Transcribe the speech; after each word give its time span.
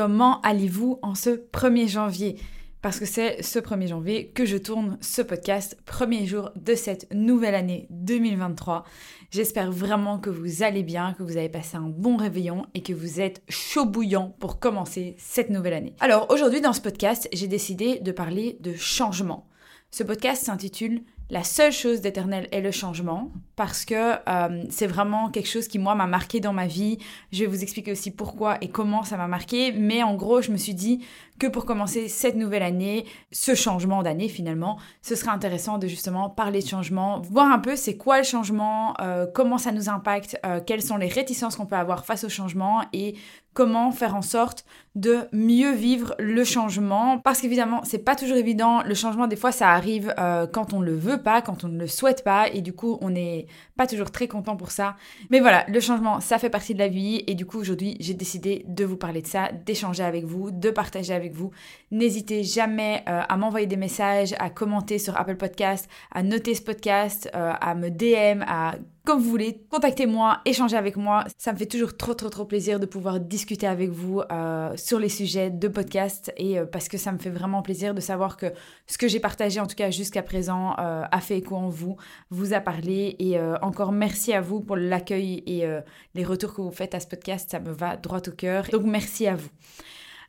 comment 0.00 0.40
allez-vous 0.40 0.98
en 1.02 1.14
ce 1.14 1.28
1er 1.28 1.86
janvier? 1.86 2.36
Parce 2.80 2.98
que 2.98 3.04
c'est 3.04 3.42
ce 3.42 3.58
1er 3.58 3.88
janvier 3.88 4.28
que 4.28 4.46
je 4.46 4.56
tourne 4.56 4.96
ce 5.02 5.20
podcast, 5.20 5.76
premier 5.84 6.24
jour 6.24 6.52
de 6.56 6.74
cette 6.74 7.06
nouvelle 7.12 7.54
année 7.54 7.86
2023. 7.90 8.84
J'espère 9.30 9.70
vraiment 9.70 10.18
que 10.18 10.30
vous 10.30 10.62
allez 10.62 10.84
bien, 10.84 11.12
que 11.12 11.22
vous 11.22 11.36
avez 11.36 11.50
passé 11.50 11.76
un 11.76 11.90
bon 11.90 12.16
réveillon 12.16 12.64
et 12.72 12.82
que 12.82 12.94
vous 12.94 13.20
êtes 13.20 13.42
chaud 13.50 13.84
bouillant 13.84 14.34
pour 14.40 14.58
commencer 14.58 15.16
cette 15.18 15.50
nouvelle 15.50 15.74
année. 15.74 15.94
Alors 16.00 16.30
aujourd'hui 16.30 16.62
dans 16.62 16.72
ce 16.72 16.80
podcast, 16.80 17.28
j'ai 17.34 17.46
décidé 17.46 17.98
de 17.98 18.10
parler 18.10 18.56
de 18.60 18.72
changement. 18.72 19.50
Ce 19.90 20.02
podcast 20.02 20.42
s'intitule 20.42 21.02
la 21.30 21.44
seule 21.44 21.72
chose 21.72 22.00
d'éternel 22.00 22.48
est 22.50 22.60
le 22.60 22.72
changement 22.72 23.30
parce 23.54 23.84
que 23.84 24.14
euh, 24.28 24.64
c'est 24.68 24.88
vraiment 24.88 25.30
quelque 25.30 25.48
chose 25.48 25.68
qui 25.68 25.78
moi 25.78 25.94
m'a 25.94 26.06
marqué 26.06 26.40
dans 26.40 26.52
ma 26.52 26.66
vie. 26.66 26.98
Je 27.32 27.40
vais 27.40 27.46
vous 27.46 27.62
expliquer 27.62 27.92
aussi 27.92 28.10
pourquoi 28.10 28.58
et 28.60 28.68
comment 28.68 29.04
ça 29.04 29.16
m'a 29.16 29.28
marqué, 29.28 29.70
mais 29.72 30.02
en 30.02 30.14
gros 30.14 30.42
je 30.42 30.50
me 30.50 30.56
suis 30.56 30.74
dit 30.74 31.04
que 31.40 31.46
pour 31.46 31.64
commencer 31.64 32.06
cette 32.08 32.36
nouvelle 32.36 32.62
année, 32.62 33.06
ce 33.32 33.54
changement 33.54 34.02
d'année 34.02 34.28
finalement, 34.28 34.78
ce 35.02 35.16
serait 35.16 35.30
intéressant 35.30 35.78
de 35.78 35.88
justement 35.88 36.28
parler 36.28 36.60
de 36.60 36.68
changement, 36.68 37.20
voir 37.22 37.50
un 37.50 37.58
peu 37.58 37.76
c'est 37.76 37.96
quoi 37.96 38.18
le 38.18 38.24
changement, 38.24 38.94
euh, 39.00 39.26
comment 39.26 39.58
ça 39.58 39.72
nous 39.72 39.88
impacte, 39.88 40.38
euh, 40.44 40.60
quelles 40.64 40.82
sont 40.82 40.98
les 40.98 41.08
réticences 41.08 41.56
qu'on 41.56 41.66
peut 41.66 41.76
avoir 41.76 42.04
face 42.04 42.24
au 42.24 42.28
changement 42.28 42.82
et 42.92 43.16
comment 43.54 43.90
faire 43.90 44.14
en 44.14 44.22
sorte 44.22 44.64
de 44.94 45.18
mieux 45.32 45.72
vivre 45.72 46.14
le 46.18 46.44
changement. 46.44 47.18
Parce 47.18 47.40
qu'évidemment 47.40 47.80
c'est 47.84 48.04
pas 48.04 48.14
toujours 48.14 48.36
évident. 48.36 48.82
Le 48.82 48.94
changement 48.94 49.26
des 49.26 49.36
fois 49.36 49.50
ça 49.50 49.70
arrive 49.70 50.14
euh, 50.18 50.46
quand 50.46 50.72
on 50.72 50.80
le 50.80 50.94
veut 50.94 51.22
pas 51.22 51.42
quand 51.42 51.64
on 51.64 51.68
ne 51.68 51.78
le 51.78 51.86
souhaite 51.86 52.22
pas 52.22 52.48
et 52.48 52.60
du 52.60 52.72
coup 52.72 52.98
on 53.00 53.10
n'est 53.10 53.46
pas 53.76 53.86
toujours 53.86 54.10
très 54.10 54.28
content 54.28 54.56
pour 54.56 54.70
ça. 54.70 54.96
Mais 55.30 55.40
voilà 55.40 55.64
le 55.68 55.80
changement 55.80 56.20
ça 56.20 56.38
fait 56.38 56.50
partie 56.50 56.74
de 56.74 56.78
la 56.78 56.88
vie 56.88 57.24
et 57.26 57.34
du 57.34 57.46
coup 57.46 57.58
aujourd'hui 57.58 57.96
j'ai 57.98 58.14
décidé 58.14 58.64
de 58.68 58.84
vous 58.84 58.96
parler 58.96 59.22
de 59.22 59.26
ça 59.26 59.50
d'échanger 59.64 60.02
avec 60.02 60.24
vous 60.24 60.50
de 60.50 60.70
partager 60.70 61.14
avec 61.14 61.29
vous. 61.34 61.50
N'hésitez 61.90 62.44
jamais 62.44 63.02
euh, 63.08 63.22
à 63.28 63.36
m'envoyer 63.36 63.66
des 63.66 63.76
messages, 63.76 64.34
à 64.38 64.48
commenter 64.50 64.98
sur 64.98 65.16
Apple 65.16 65.36
Podcast, 65.36 65.88
à 66.12 66.22
noter 66.22 66.54
ce 66.54 66.62
podcast, 66.62 67.28
euh, 67.34 67.52
à 67.60 67.74
me 67.74 67.90
DM, 67.90 68.44
à 68.46 68.74
comme 69.06 69.18
vous 69.18 69.30
voulez, 69.30 69.64
contactez-moi, 69.70 70.40
échangez 70.44 70.76
avec 70.76 70.96
moi. 70.96 71.24
Ça 71.38 71.52
me 71.52 71.58
fait 71.58 71.66
toujours 71.66 71.96
trop 71.96 72.12
trop 72.12 72.28
trop 72.28 72.44
plaisir 72.44 72.78
de 72.78 72.84
pouvoir 72.84 73.18
discuter 73.18 73.66
avec 73.66 73.88
vous 73.88 74.20
euh, 74.30 74.76
sur 74.76 75.00
les 75.00 75.08
sujets 75.08 75.50
de 75.50 75.68
podcast 75.68 76.30
et 76.36 76.60
parce 76.70 76.86
que 76.86 76.98
ça 76.98 77.10
me 77.10 77.18
fait 77.18 77.30
vraiment 77.30 77.62
plaisir 77.62 77.94
de 77.94 78.00
savoir 78.00 78.36
que 78.36 78.52
ce 78.86 78.98
que 78.98 79.08
j'ai 79.08 79.18
partagé 79.18 79.58
en 79.58 79.66
tout 79.66 79.74
cas 79.74 79.90
jusqu'à 79.90 80.22
présent 80.22 80.74
a 80.76 81.20
fait 81.20 81.38
écho 81.38 81.56
en 81.56 81.70
vous, 81.70 81.96
vous 82.28 82.52
a 82.52 82.60
parlé 82.60 83.16
et 83.18 83.40
encore 83.62 83.90
merci 83.90 84.34
à 84.34 84.42
vous 84.42 84.60
pour 84.60 84.76
l'accueil 84.76 85.42
et 85.46 85.66
les 86.14 86.24
retours 86.24 86.54
que 86.54 86.60
vous 86.60 86.70
faites 86.70 86.94
à 86.94 87.00
ce 87.00 87.06
podcast, 87.06 87.50
ça 87.50 87.58
me 87.58 87.72
va 87.72 87.96
droit 87.96 88.20
au 88.28 88.32
cœur. 88.32 88.66
Donc 88.70 88.82
merci 88.84 89.26
à 89.26 89.34
vous. 89.34 89.48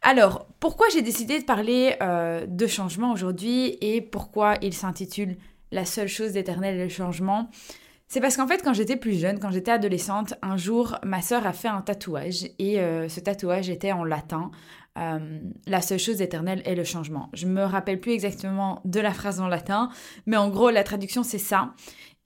Alors, 0.01 0.47
pourquoi 0.59 0.87
j'ai 0.91 1.03
décidé 1.03 1.39
de 1.39 1.45
parler 1.45 1.95
euh, 2.01 2.47
de 2.47 2.67
changement 2.67 3.11
aujourd'hui 3.11 3.77
et 3.81 4.01
pourquoi 4.01 4.55
il 4.63 4.73
s'intitule 4.73 5.37
La 5.71 5.85
seule 5.85 6.07
chose 6.07 6.33
d'éternel 6.33 6.75
est 6.79 6.83
le 6.83 6.89
changement? 6.89 7.49
C'est 8.07 8.19
parce 8.19 8.35
qu'en 8.35 8.47
fait, 8.47 8.61
quand 8.63 8.73
j'étais 8.73 8.97
plus 8.97 9.17
jeune, 9.17 9.39
quand 9.39 9.51
j'étais 9.51 9.71
adolescente, 9.71 10.33
un 10.41 10.57
jour, 10.57 10.97
ma 11.03 11.21
sœur 11.21 11.45
a 11.45 11.53
fait 11.53 11.67
un 11.67 11.81
tatouage 11.81 12.45
et 12.59 12.81
euh, 12.81 13.07
ce 13.07 13.19
tatouage 13.19 13.69
était 13.69 13.91
en 13.91 14.03
latin. 14.03 14.51
Euh, 14.97 15.39
la 15.67 15.81
seule 15.81 15.99
chose 15.99 16.21
éternelle 16.21 16.61
est 16.65 16.75
le 16.75 16.83
changement. 16.83 17.29
Je 17.31 17.45
me 17.45 17.63
rappelle 17.63 18.01
plus 18.01 18.11
exactement 18.11 18.81
de 18.83 18.99
la 18.99 19.13
phrase 19.13 19.39
en 19.39 19.47
latin, 19.47 19.89
mais 20.25 20.35
en 20.35 20.49
gros, 20.49 20.71
la 20.71 20.83
traduction 20.83 21.23
c'est 21.23 21.37
ça. 21.37 21.73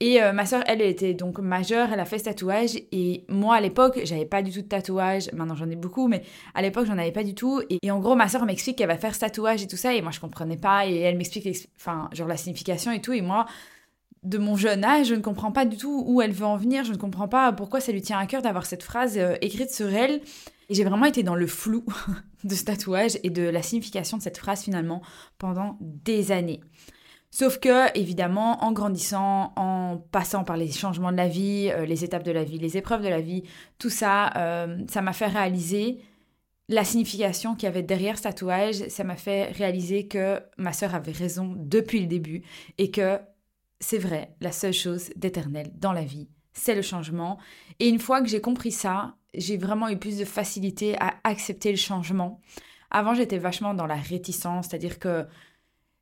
Et 0.00 0.22
euh, 0.22 0.32
ma 0.32 0.44
soeur, 0.44 0.62
elle, 0.66 0.82
était 0.82 1.14
donc 1.14 1.38
majeure, 1.38 1.88
elle 1.90 2.00
a 2.00 2.04
fait 2.04 2.18
ce 2.18 2.24
tatouage. 2.24 2.76
Et 2.92 3.24
moi, 3.28 3.56
à 3.56 3.60
l'époque, 3.62 4.00
j'avais 4.04 4.26
pas 4.26 4.42
du 4.42 4.52
tout 4.52 4.60
de 4.60 4.68
tatouage. 4.68 5.32
Maintenant, 5.32 5.54
j'en 5.54 5.70
ai 5.70 5.76
beaucoup, 5.76 6.06
mais 6.06 6.22
à 6.54 6.60
l'époque, 6.60 6.86
j'en 6.86 6.98
avais 6.98 7.12
pas 7.12 7.24
du 7.24 7.34
tout. 7.34 7.62
Et, 7.70 7.90
en 7.90 7.98
gros, 7.98 8.14
ma 8.14 8.28
soeur 8.28 8.44
m'explique 8.44 8.76
qu'elle 8.76 8.88
va 8.88 8.98
faire 8.98 9.14
ce 9.14 9.20
tatouage 9.20 9.62
et 9.62 9.66
tout 9.66 9.78
ça. 9.78 9.94
Et 9.94 10.02
moi, 10.02 10.10
je 10.10 10.20
comprenais 10.20 10.58
pas. 10.58 10.86
Et 10.86 10.96
elle 10.96 11.16
m'explique, 11.16 11.48
enfin, 11.76 12.10
genre 12.12 12.28
la 12.28 12.36
signification 12.36 12.92
et 12.92 13.00
tout. 13.00 13.14
Et 13.14 13.22
moi, 13.22 13.46
de 14.22 14.36
mon 14.36 14.56
jeune 14.56 14.84
âge, 14.84 15.06
je 15.06 15.14
ne 15.14 15.22
comprends 15.22 15.52
pas 15.52 15.64
du 15.64 15.78
tout 15.78 16.04
où 16.06 16.20
elle 16.20 16.32
veut 16.32 16.44
en 16.44 16.58
venir. 16.58 16.84
Je 16.84 16.92
ne 16.92 16.98
comprends 16.98 17.28
pas 17.28 17.52
pourquoi 17.52 17.80
ça 17.80 17.90
lui 17.90 18.02
tient 18.02 18.18
à 18.18 18.26
cœur 18.26 18.42
d'avoir 18.42 18.66
cette 18.66 18.82
phrase 18.82 19.16
euh, 19.16 19.36
écrite 19.40 19.70
sur 19.70 19.88
elle. 19.94 20.20
Et 20.68 20.74
j'ai 20.74 20.84
vraiment 20.84 21.06
été 21.06 21.22
dans 21.22 21.36
le 21.36 21.46
flou 21.46 21.86
de 22.44 22.54
ce 22.54 22.64
tatouage 22.64 23.18
et 23.22 23.30
de 23.30 23.42
la 23.42 23.62
signification 23.62 24.18
de 24.18 24.22
cette 24.22 24.36
phrase 24.36 24.62
finalement 24.62 25.00
pendant 25.38 25.78
des 25.80 26.32
années. 26.32 26.60
Sauf 27.30 27.58
que, 27.58 27.96
évidemment, 27.98 28.64
en 28.64 28.72
grandissant, 28.72 29.52
en 29.56 29.98
passant 30.10 30.44
par 30.44 30.56
les 30.56 30.70
changements 30.70 31.12
de 31.12 31.16
la 31.16 31.28
vie, 31.28 31.70
euh, 31.70 31.84
les 31.84 32.04
étapes 32.04 32.22
de 32.22 32.30
la 32.30 32.44
vie, 32.44 32.58
les 32.58 32.76
épreuves 32.76 33.02
de 33.02 33.08
la 33.08 33.20
vie, 33.20 33.42
tout 33.78 33.90
ça, 33.90 34.32
euh, 34.36 34.78
ça 34.88 35.02
m'a 35.02 35.12
fait 35.12 35.26
réaliser 35.26 36.00
la 36.68 36.84
signification 36.84 37.54
qu'il 37.54 37.64
y 37.64 37.66
avait 37.66 37.82
derrière 37.82 38.16
ce 38.16 38.24
tatouage. 38.24 38.88
Ça 38.88 39.04
m'a 39.04 39.16
fait 39.16 39.52
réaliser 39.52 40.06
que 40.06 40.40
ma 40.56 40.72
sœur 40.72 40.94
avait 40.94 41.12
raison 41.12 41.54
depuis 41.56 42.00
le 42.00 42.06
début 42.06 42.42
et 42.78 42.90
que 42.90 43.18
c'est 43.80 43.98
vrai, 43.98 44.34
la 44.40 44.52
seule 44.52 44.72
chose 44.72 45.10
d'éternel 45.16 45.70
dans 45.78 45.92
la 45.92 46.04
vie, 46.04 46.28
c'est 46.52 46.74
le 46.74 46.82
changement. 46.82 47.38
Et 47.78 47.88
une 47.88 47.98
fois 47.98 48.22
que 48.22 48.28
j'ai 48.28 48.40
compris 48.40 48.72
ça, 48.72 49.14
j'ai 49.34 49.58
vraiment 49.58 49.88
eu 49.88 49.98
plus 49.98 50.16
de 50.18 50.24
facilité 50.24 50.96
à 50.98 51.14
accepter 51.24 51.70
le 51.70 51.76
changement. 51.76 52.40
Avant, 52.90 53.14
j'étais 53.14 53.38
vachement 53.38 53.74
dans 53.74 53.86
la 53.86 53.96
réticence, 53.96 54.68
c'est-à-dire 54.68 54.98
que 54.98 55.26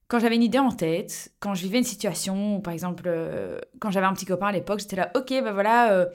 quand 0.09 0.19
j'avais 0.19 0.37
une 0.37 0.43
idée 0.43 0.59
en 0.59 0.71
tête, 0.71 1.33
quand 1.41 1.55
je 1.55 1.63
vivais 1.63 1.79
une 1.79 1.85
situation, 1.85 2.57
ou 2.57 2.61
par 2.61 2.75
exemple, 2.75 3.05
euh, 3.07 3.59
quand 3.81 3.91
j'avais 3.91 4.07
un 4.07 4.13
petit 4.13 4.27
copain 4.27 4.49
à 4.49 4.53
l'époque, 4.53 4.81
j'étais 4.81 4.97
là, 4.97 5.11
ok, 5.15 5.29
ben 5.31 5.53
voilà, 5.53 5.93
euh, 5.93 6.07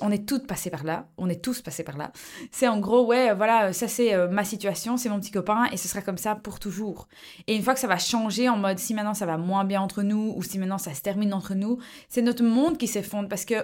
on 0.00 0.10
est 0.10 0.26
toutes 0.26 0.46
passées 0.46 0.70
par 0.70 0.82
là, 0.82 1.08
on 1.18 1.28
est 1.28 1.42
tous 1.42 1.60
passés 1.60 1.84
par 1.84 1.98
là. 1.98 2.10
C'est 2.50 2.68
en 2.68 2.80
gros, 2.80 3.04
ouais, 3.04 3.34
voilà, 3.34 3.72
ça 3.74 3.86
c'est 3.86 4.14
euh, 4.14 4.28
ma 4.28 4.44
situation, 4.44 4.96
c'est 4.96 5.10
mon 5.10 5.20
petit 5.20 5.30
copain, 5.30 5.66
et 5.72 5.76
ce 5.76 5.88
sera 5.88 6.00
comme 6.00 6.16
ça 6.16 6.34
pour 6.34 6.58
toujours. 6.58 7.06
Et 7.46 7.54
une 7.54 7.62
fois 7.62 7.74
que 7.74 7.80
ça 7.80 7.86
va 7.86 7.98
changer 7.98 8.48
en 8.48 8.56
mode, 8.56 8.78
si 8.78 8.94
maintenant 8.94 9.14
ça 9.14 9.26
va 9.26 9.36
moins 9.36 9.64
bien 9.64 9.82
entre 9.82 10.02
nous, 10.02 10.32
ou 10.36 10.42
si 10.42 10.58
maintenant 10.58 10.78
ça 10.78 10.94
se 10.94 11.02
termine 11.02 11.34
entre 11.34 11.54
nous, 11.54 11.78
c'est 12.08 12.22
notre 12.22 12.44
monde 12.44 12.78
qui 12.78 12.86
s'effondre, 12.86 13.28
parce 13.28 13.44
que 13.44 13.56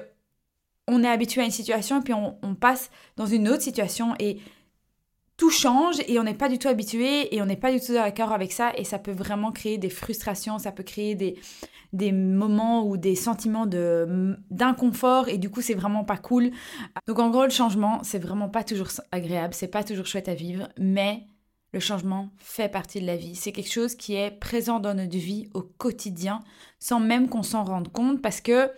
on 0.89 1.05
est 1.05 1.09
habitué 1.09 1.41
à 1.41 1.45
une 1.45 1.51
situation, 1.51 2.01
et 2.01 2.03
puis 2.03 2.15
on, 2.15 2.37
on 2.43 2.55
passe 2.55 2.91
dans 3.17 3.27
une 3.27 3.49
autre 3.49 3.63
situation, 3.63 4.15
et 4.19 4.41
tout 5.41 5.49
change 5.49 5.97
et 6.07 6.19
on 6.19 6.23
n'est 6.23 6.35
pas 6.35 6.51
du 6.51 6.59
tout 6.59 6.69
habitué 6.69 7.35
et 7.35 7.41
on 7.41 7.47
n'est 7.47 7.57
pas 7.57 7.73
du 7.73 7.81
tout 7.81 7.95
d'accord 7.95 8.31
avec 8.33 8.53
ça 8.53 8.73
et 8.77 8.85
ça 8.85 8.99
peut 8.99 9.11
vraiment 9.11 9.53
créer 9.53 9.79
des 9.79 9.89
frustrations, 9.89 10.59
ça 10.59 10.71
peut 10.71 10.83
créer 10.83 11.15
des, 11.15 12.13
moments 12.13 12.87
ou 12.87 12.99
des 12.99 13.15
sentiments 13.15 13.65
d'inconfort 13.65 15.31
et 15.31 15.39
du 15.39 15.49
coup 15.49 15.63
c'est 15.63 15.73
vraiment 15.73 16.05
pas 16.05 16.19
cool. 16.19 16.51
Donc 17.07 17.19
en 17.19 17.31
gros 17.31 17.45
le 17.45 17.51
changement 17.51 18.01
c'est 18.03 18.19
vraiment 18.19 18.51
pas 18.51 18.65
toujours 18.65 18.89
agréable, 19.13 19.55
c'est 19.55 19.69
pas 19.69 19.83
toujours 19.83 20.05
chouette 20.05 20.29
à 20.29 20.35
vivre, 20.35 20.69
mais 20.77 21.23
le 21.73 21.81
changement 21.81 22.29
fait 22.37 22.71
partie 22.71 23.01
de 23.01 23.07
la 23.07 23.17
vie. 23.17 23.35
C'est 23.35 23.53
quelque 23.53 23.73
chose 23.73 23.95
qui 23.95 24.17
est 24.17 24.31
présent 24.31 24.79
dans 24.79 24.93
notre 24.93 25.17
vie 25.17 25.49
au 25.55 25.63
quotidien 25.63 26.41
sans 26.81 27.01
même 27.01 27.31
qu'on 27.31 27.43
s'en 27.43 27.65
rende 27.65 27.91
compte 27.91 28.21
parce 28.21 28.43
que 28.43 28.71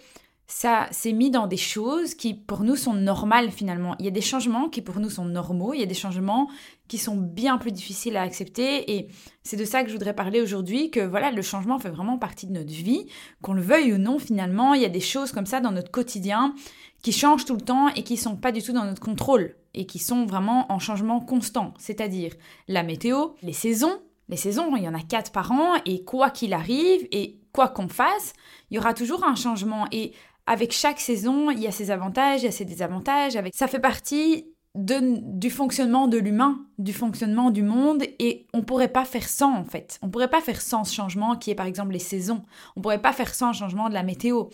ça 0.54 0.86
s'est 0.90 1.14
mis 1.14 1.30
dans 1.30 1.46
des 1.46 1.56
choses 1.56 2.14
qui 2.14 2.34
pour 2.34 2.62
nous 2.62 2.76
sont 2.76 2.92
normales 2.92 3.50
finalement. 3.50 3.96
Il 3.98 4.04
y 4.04 4.08
a 4.08 4.12
des 4.12 4.20
changements 4.20 4.68
qui 4.68 4.82
pour 4.82 5.00
nous 5.00 5.08
sont 5.08 5.24
normaux, 5.24 5.72
il 5.72 5.80
y 5.80 5.82
a 5.82 5.86
des 5.86 5.94
changements 5.94 6.50
qui 6.88 6.98
sont 6.98 7.16
bien 7.16 7.56
plus 7.56 7.72
difficiles 7.72 8.18
à 8.18 8.22
accepter. 8.22 8.94
Et 8.94 9.08
c'est 9.42 9.56
de 9.56 9.64
ça 9.64 9.82
que 9.82 9.88
je 9.88 9.94
voudrais 9.94 10.14
parler 10.14 10.42
aujourd'hui 10.42 10.90
que 10.90 11.00
voilà, 11.00 11.30
le 11.30 11.40
changement 11.40 11.78
fait 11.78 11.88
vraiment 11.88 12.18
partie 12.18 12.46
de 12.46 12.52
notre 12.52 12.70
vie, 12.70 13.06
qu'on 13.40 13.54
le 13.54 13.62
veuille 13.62 13.94
ou 13.94 13.98
non 13.98 14.18
finalement, 14.18 14.74
il 14.74 14.82
y 14.82 14.84
a 14.84 14.90
des 14.90 15.00
choses 15.00 15.32
comme 15.32 15.46
ça 15.46 15.60
dans 15.60 15.72
notre 15.72 15.90
quotidien 15.90 16.54
qui 17.02 17.12
changent 17.12 17.46
tout 17.46 17.56
le 17.56 17.62
temps 17.62 17.88
et 17.88 18.02
qui 18.02 18.18
sont 18.18 18.36
pas 18.36 18.52
du 18.52 18.62
tout 18.62 18.74
dans 18.74 18.84
notre 18.84 19.00
contrôle 19.00 19.56
et 19.72 19.86
qui 19.86 19.98
sont 19.98 20.26
vraiment 20.26 20.70
en 20.70 20.78
changement 20.78 21.20
constant, 21.20 21.72
c'est-à-dire 21.78 22.34
la 22.68 22.82
météo, 22.82 23.28
les 23.42 23.54
saisons, 23.54 24.02
les 24.28 24.36
saisons, 24.36 24.76
il 24.76 24.82
y 24.82 24.88
en 24.88 24.94
a 24.94 25.00
quatre 25.00 25.32
par 25.32 25.50
an 25.50 25.76
et 25.86 26.04
quoi 26.04 26.28
qu'il 26.28 26.52
arrive 26.52 27.08
et 27.10 27.38
quoi 27.52 27.68
qu'on 27.68 27.88
fasse, 27.88 28.34
il 28.70 28.76
y 28.76 28.78
aura 28.78 28.94
toujours 28.94 29.24
un 29.24 29.34
changement. 29.34 29.86
Et 29.92 30.12
avec 30.46 30.72
chaque 30.72 31.00
saison, 31.00 31.50
il 31.50 31.60
y 31.60 31.66
a 31.66 31.72
ses 31.72 31.90
avantages, 31.90 32.42
il 32.42 32.46
y 32.46 32.48
a 32.48 32.52
ses 32.52 32.64
désavantages. 32.64 33.36
Avec... 33.36 33.54
Ça 33.54 33.68
fait 33.68 33.78
partie 33.78 34.46
du 34.74 35.50
fonctionnement 35.50 36.08
de 36.08 36.16
l'humain, 36.16 36.64
du 36.78 36.94
fonctionnement 36.94 37.50
du 37.50 37.62
monde, 37.62 38.04
et 38.18 38.46
on 38.54 38.62
pourrait 38.62 38.88
pas 38.88 39.04
faire 39.04 39.28
sans 39.28 39.54
en 39.54 39.64
fait. 39.64 39.98
On 40.00 40.08
pourrait 40.08 40.30
pas 40.30 40.40
faire 40.40 40.62
sans 40.62 40.84
ce 40.84 40.94
changement 40.94 41.36
qui 41.36 41.50
est 41.50 41.54
par 41.54 41.66
exemple 41.66 41.92
les 41.92 41.98
saisons. 41.98 42.42
On 42.74 42.80
pourrait 42.80 43.02
pas 43.02 43.12
faire 43.12 43.34
sans 43.34 43.48
le 43.48 43.52
changement 43.52 43.90
de 43.90 43.94
la 43.94 44.02
météo. 44.02 44.44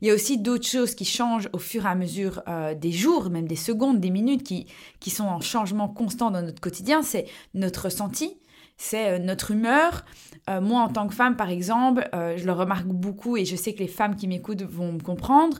Il 0.00 0.06
y 0.06 0.12
a 0.12 0.14
aussi 0.14 0.38
d'autres 0.38 0.66
choses 0.66 0.94
qui 0.94 1.04
changent 1.04 1.48
au 1.52 1.58
fur 1.58 1.86
et 1.86 1.88
à 1.88 1.96
mesure 1.96 2.40
euh, 2.46 2.74
des 2.74 2.92
jours, 2.92 3.30
même 3.30 3.48
des 3.48 3.56
secondes, 3.56 3.98
des 3.98 4.10
minutes, 4.10 4.44
qui, 4.44 4.66
qui 5.00 5.10
sont 5.10 5.24
en 5.24 5.40
changement 5.40 5.88
constant 5.88 6.30
dans 6.30 6.42
notre 6.42 6.60
quotidien. 6.60 7.02
C'est 7.02 7.26
notre 7.54 7.86
ressenti, 7.86 8.38
c'est 8.76 9.12
euh, 9.12 9.18
notre 9.18 9.50
humeur. 9.50 10.04
Euh, 10.50 10.60
moi, 10.60 10.82
en 10.82 10.88
tant 10.88 11.06
que 11.06 11.14
femme, 11.14 11.36
par 11.36 11.50
exemple, 11.50 12.08
euh, 12.14 12.36
je 12.36 12.44
le 12.44 12.52
remarque 12.52 12.86
beaucoup 12.86 13.36
et 13.36 13.44
je 13.44 13.56
sais 13.56 13.74
que 13.74 13.78
les 13.78 13.88
femmes 13.88 14.16
qui 14.16 14.28
m'écoutent 14.28 14.62
vont 14.62 14.92
me 14.92 15.00
comprendre. 15.00 15.58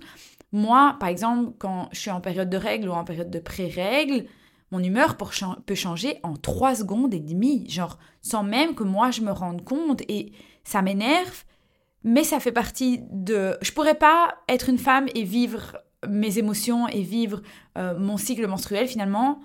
Moi, 0.52 0.96
par 1.00 1.08
exemple, 1.08 1.52
quand 1.58 1.88
je 1.92 2.00
suis 2.00 2.10
en 2.10 2.20
période 2.20 2.50
de 2.50 2.56
règles 2.56 2.88
ou 2.88 2.92
en 2.92 3.04
période 3.04 3.30
de 3.30 3.38
pré-règles, 3.38 4.26
mon 4.70 4.80
humeur 4.80 5.16
peut 5.16 5.74
changer 5.74 6.18
en 6.22 6.34
3 6.34 6.76
secondes 6.76 7.14
et 7.14 7.20
demie, 7.20 7.68
genre 7.68 7.98
sans 8.22 8.42
même 8.42 8.74
que 8.74 8.82
moi 8.82 9.10
je 9.10 9.20
me 9.20 9.30
rende 9.30 9.62
compte 9.62 10.02
et 10.08 10.32
ça 10.64 10.82
m'énerve, 10.82 11.44
mais 12.02 12.24
ça 12.24 12.40
fait 12.40 12.50
partie 12.50 13.00
de... 13.10 13.56
Je 13.62 13.70
pourrais 13.72 13.94
pas 13.94 14.34
être 14.48 14.68
une 14.68 14.78
femme 14.78 15.06
et 15.14 15.22
vivre 15.22 15.76
mes 16.08 16.38
émotions 16.38 16.88
et 16.88 17.02
vivre 17.02 17.40
mon 17.76 18.16
cycle 18.16 18.46
menstruel 18.46 18.88
finalement 18.88 19.40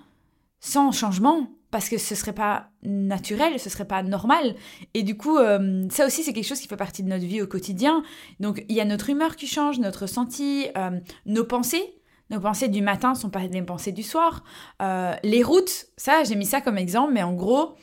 sans 0.58 0.90
changement 0.90 1.48
parce 1.70 1.88
que 1.88 1.98
ce 1.98 2.14
serait 2.14 2.32
pas 2.32 2.70
naturel, 2.82 3.58
ce 3.58 3.70
serait 3.70 3.86
pas 3.86 4.02
normal. 4.02 4.54
Et 4.94 5.02
du 5.02 5.16
coup, 5.16 5.36
euh, 5.36 5.86
ça 5.90 6.06
aussi, 6.06 6.22
c'est 6.22 6.32
quelque 6.32 6.46
chose 6.46 6.60
qui 6.60 6.68
fait 6.68 6.76
partie 6.76 7.02
de 7.02 7.08
notre 7.08 7.24
vie 7.24 7.42
au 7.42 7.46
quotidien. 7.46 8.02
Donc, 8.40 8.64
il 8.68 8.74
y 8.74 8.80
a 8.80 8.84
notre 8.84 9.10
humeur 9.10 9.36
qui 9.36 9.46
change, 9.46 9.78
notre 9.78 10.02
ressenti, 10.02 10.66
euh, 10.76 10.98
nos 11.26 11.44
pensées. 11.44 11.94
Nos 12.30 12.40
pensées 12.40 12.68
du 12.68 12.80
matin 12.80 13.14
sont 13.14 13.30
pas 13.30 13.40
les 13.40 13.62
pensées 13.62 13.92
du 13.92 14.04
soir. 14.04 14.44
Euh, 14.82 15.14
les 15.24 15.42
routes, 15.42 15.86
ça, 15.96 16.22
j'ai 16.22 16.36
mis 16.36 16.46
ça 16.46 16.60
comme 16.60 16.78
exemple, 16.78 17.12
mais 17.12 17.24
en 17.24 17.34
gros, 17.34 17.74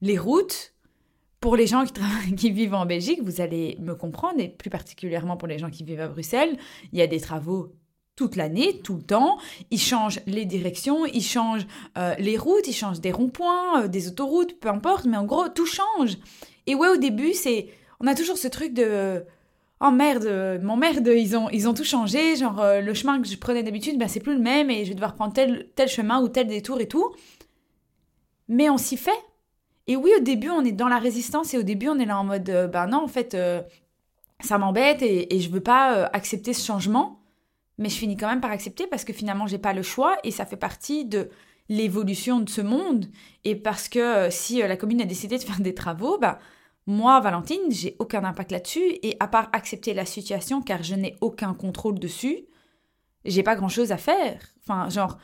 les 0.00 0.18
routes, 0.18 0.74
pour 1.40 1.56
les 1.56 1.66
gens 1.66 1.84
qui, 1.84 1.92
qui, 2.36 2.50
vivent 2.50 2.74
en 2.74 2.86
Belgique, 2.86 3.20
vous 3.22 3.40
allez 3.40 3.76
me 3.80 3.94
comprendre, 3.94 4.38
et 4.38 4.48
plus 4.48 4.70
particulièrement 4.70 5.36
pour 5.36 5.48
les 5.48 5.58
gens 5.58 5.70
qui 5.70 5.84
vivent 5.84 6.00
à 6.00 6.08
Bruxelles, 6.08 6.56
il 6.92 6.98
y 6.98 7.02
a 7.02 7.08
des 7.08 7.20
travaux 7.20 7.72
toute 8.16 8.34
l'année, 8.34 8.80
tout 8.82 8.96
le 8.96 9.02
temps. 9.02 9.38
Ils 9.70 9.78
changent 9.78 10.20
les 10.26 10.46
directions, 10.46 11.04
ils 11.06 11.22
changent 11.22 11.66
euh, 11.98 12.14
les 12.18 12.38
routes, 12.38 12.66
ils 12.66 12.74
changent 12.74 13.00
des 13.00 13.12
ronds-points, 13.12 13.82
euh, 13.82 13.88
des 13.88 14.08
autoroutes, 14.08 14.58
peu 14.58 14.68
importe, 14.68 15.04
mais 15.04 15.18
en 15.18 15.24
gros, 15.24 15.48
tout 15.50 15.66
change. 15.66 16.16
Et 16.66 16.74
ouais, 16.74 16.88
au 16.88 16.96
début, 16.96 17.34
c'est... 17.34 17.68
On 18.00 18.06
a 18.06 18.14
toujours 18.14 18.38
ce 18.38 18.48
truc 18.48 18.72
de... 18.72 19.22
Oh 19.80 19.90
merde, 19.90 20.58
mon 20.62 20.76
merde, 20.76 21.06
ils 21.14 21.36
ont, 21.36 21.50
ils 21.50 21.68
ont 21.68 21.74
tout 21.74 21.84
changé, 21.84 22.34
genre 22.36 22.60
euh, 22.60 22.80
le 22.80 22.94
chemin 22.94 23.20
que 23.20 23.28
je 23.28 23.36
prenais 23.36 23.62
d'habitude, 23.62 23.98
ben 23.98 24.08
c'est 24.08 24.20
plus 24.20 24.34
le 24.34 24.40
même 24.40 24.70
et 24.70 24.84
je 24.84 24.88
vais 24.88 24.94
devoir 24.94 25.14
prendre 25.14 25.34
tel, 25.34 25.68
tel 25.74 25.86
chemin 25.86 26.22
ou 26.22 26.28
tel 26.28 26.46
détour 26.46 26.80
et 26.80 26.88
tout. 26.88 27.14
Mais 28.48 28.70
on 28.70 28.78
s'y 28.78 28.96
fait. 28.96 29.10
Et 29.86 29.96
oui, 29.96 30.10
au 30.16 30.22
début, 30.22 30.48
on 30.48 30.64
est 30.64 30.72
dans 30.72 30.88
la 30.88 30.98
résistance 30.98 31.52
et 31.52 31.58
au 31.58 31.62
début, 31.62 31.88
on 31.88 31.98
est 31.98 32.06
là 32.06 32.18
en 32.18 32.24
mode, 32.24 32.70
ben 32.72 32.86
non, 32.86 33.04
en 33.04 33.06
fait, 33.06 33.36
ça 34.40 34.58
m'embête 34.58 35.02
et, 35.02 35.36
et 35.36 35.40
je 35.40 35.50
veux 35.50 35.60
pas 35.60 36.06
accepter 36.06 36.54
ce 36.54 36.64
changement 36.64 37.20
mais 37.78 37.88
je 37.88 37.96
finis 37.96 38.16
quand 38.16 38.28
même 38.28 38.40
par 38.40 38.50
accepter 38.50 38.86
parce 38.86 39.04
que 39.04 39.12
finalement 39.12 39.46
j'ai 39.46 39.58
pas 39.58 39.72
le 39.72 39.82
choix 39.82 40.16
et 40.24 40.30
ça 40.30 40.46
fait 40.46 40.56
partie 40.56 41.04
de 41.04 41.30
l'évolution 41.68 42.40
de 42.40 42.48
ce 42.48 42.60
monde 42.60 43.06
et 43.44 43.56
parce 43.56 43.88
que 43.88 43.98
euh, 43.98 44.30
si 44.30 44.62
euh, 44.62 44.68
la 44.68 44.76
commune 44.76 45.00
a 45.00 45.04
décidé 45.04 45.36
de 45.38 45.42
faire 45.42 45.60
des 45.60 45.74
travaux, 45.74 46.18
bah 46.18 46.38
moi 46.86 47.20
Valentine, 47.20 47.70
j'ai 47.70 47.96
aucun 47.98 48.24
impact 48.24 48.52
là-dessus 48.52 48.98
et 49.02 49.16
à 49.18 49.26
part 49.26 49.48
accepter 49.52 49.92
la 49.92 50.04
situation 50.04 50.62
car 50.62 50.82
je 50.82 50.94
n'ai 50.94 51.16
aucun 51.20 51.52
contrôle 51.54 51.98
dessus, 51.98 52.46
j'ai 53.24 53.42
pas 53.42 53.56
grand-chose 53.56 53.90
à 53.90 53.96
faire. 53.96 54.40
Enfin, 54.62 54.88
genre 54.88 55.18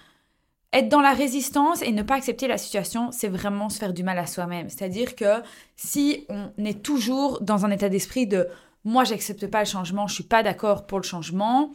être 0.72 0.88
dans 0.88 1.00
la 1.00 1.12
résistance 1.12 1.82
et 1.82 1.92
ne 1.92 2.02
pas 2.02 2.14
accepter 2.14 2.48
la 2.48 2.58
situation, 2.58 3.12
c'est 3.12 3.28
vraiment 3.28 3.68
se 3.68 3.78
faire 3.78 3.92
du 3.92 4.02
mal 4.02 4.18
à 4.18 4.26
soi-même. 4.26 4.70
C'est-à-dire 4.70 5.14
que 5.14 5.42
si 5.76 6.26
on 6.28 6.50
est 6.64 6.82
toujours 6.82 7.40
dans 7.42 7.64
un 7.66 7.70
état 7.70 7.88
d'esprit 7.88 8.26
de 8.26 8.48
moi 8.84 9.04
j'accepte 9.04 9.46
pas 9.46 9.60
le 9.60 9.66
changement, 9.66 10.08
je 10.08 10.14
suis 10.14 10.24
pas 10.24 10.42
d'accord 10.42 10.86
pour 10.86 10.98
le 10.98 11.04
changement, 11.04 11.70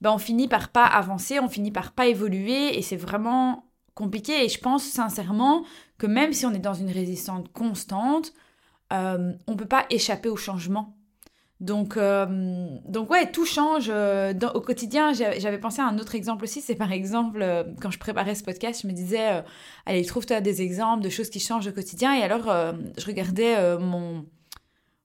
ben 0.00 0.12
on 0.12 0.18
finit 0.18 0.48
par 0.48 0.70
pas 0.70 0.84
avancer, 0.84 1.40
on 1.40 1.48
finit 1.48 1.70
par 1.70 1.92
pas 1.92 2.06
évoluer 2.06 2.78
et 2.78 2.82
c'est 2.82 2.96
vraiment 2.96 3.64
compliqué. 3.94 4.44
Et 4.44 4.48
je 4.48 4.58
pense 4.58 4.84
sincèrement 4.84 5.64
que 5.98 6.06
même 6.06 6.32
si 6.32 6.46
on 6.46 6.52
est 6.52 6.58
dans 6.58 6.74
une 6.74 6.90
résistance 6.90 7.46
constante, 7.52 8.32
euh, 8.92 9.32
on 9.46 9.56
peut 9.56 9.66
pas 9.66 9.86
échapper 9.90 10.28
au 10.28 10.36
changement. 10.36 10.96
Donc, 11.60 11.98
euh, 11.98 12.26
donc 12.86 13.10
ouais, 13.10 13.30
tout 13.30 13.44
change 13.44 13.90
euh, 13.90 14.32
au 14.54 14.62
quotidien. 14.62 15.12
J'avais 15.12 15.58
pensé 15.58 15.82
à 15.82 15.86
un 15.86 15.98
autre 15.98 16.14
exemple 16.14 16.44
aussi, 16.44 16.62
c'est 16.62 16.74
par 16.74 16.90
exemple 16.90 17.42
euh, 17.42 17.64
quand 17.82 17.90
je 17.90 17.98
préparais 17.98 18.34
ce 18.34 18.42
podcast, 18.42 18.80
je 18.82 18.86
me 18.88 18.92
disais, 18.92 19.42
allez, 19.84 20.04
trouve-toi 20.06 20.40
des 20.40 20.62
exemples 20.62 21.02
de 21.02 21.10
choses 21.10 21.28
qui 21.28 21.38
changent 21.38 21.66
au 21.66 21.72
quotidien. 21.72 22.14
Et 22.14 22.22
alors, 22.22 22.50
je 22.96 23.06
regardais 23.06 23.78
mon 23.78 24.24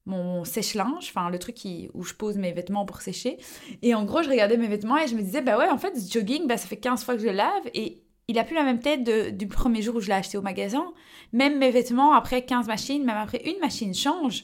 mon 0.06 0.44
sèche-linge, 0.44 1.10
enfin 1.10 1.30
le 1.30 1.40
truc 1.40 1.58
où 1.94 2.04
je 2.04 2.14
pose 2.14 2.38
mes 2.38 2.52
vêtements 2.52 2.86
pour 2.86 3.02
sécher. 3.02 3.38
Et 3.82 3.96
en 3.96 4.06
gros, 4.06 4.22
je 4.22 4.30
regardais 4.30 4.58
mes 4.58 4.68
vêtements 4.68 4.98
et 4.98 5.08
je 5.08 5.16
me 5.16 5.22
disais, 5.22 5.42
bah 5.42 5.58
ouais, 5.58 5.70
en 5.70 5.78
fait, 5.78 5.96
ce 5.98 6.12
jogging, 6.12 6.48
bah, 6.48 6.58
ça 6.58 6.68
fait 6.68 6.78
15 6.78 7.04
fois 7.04 7.16
que 7.16 7.22
je 7.22 7.28
le 7.28 7.34
lave 7.34 7.64
et 7.74 8.04
il 8.28 8.40
a 8.40 8.44
plus 8.44 8.56
la 8.56 8.64
même 8.64 8.80
tête 8.80 9.04
du 9.38 9.48
premier 9.48 9.82
jour 9.82 9.96
où 9.96 10.00
je 10.00 10.08
l'ai 10.08 10.14
acheté 10.14 10.38
au 10.38 10.42
magasin. 10.42 10.86
Même 11.34 11.58
mes 11.58 11.72
vêtements, 11.72 12.14
après 12.14 12.44
15 12.44 12.68
machines, 12.68 13.04
même 13.04 13.18
après 13.18 13.42
une 13.46 13.60
machine, 13.60 13.94
changent. 13.94 14.44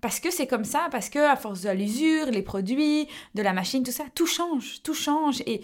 Parce 0.00 0.18
que 0.18 0.30
c'est 0.30 0.46
comme 0.46 0.64
ça, 0.64 0.88
parce 0.90 1.08
que 1.08 1.18
à 1.18 1.36
force 1.36 1.62
de 1.62 1.70
l'usure, 1.70 2.26
les 2.26 2.42
produits, 2.42 3.06
de 3.34 3.42
la 3.42 3.52
machine, 3.52 3.84
tout 3.84 3.92
ça, 3.92 4.04
tout 4.14 4.26
change, 4.26 4.82
tout 4.82 4.94
change. 4.94 5.42
Et 5.46 5.62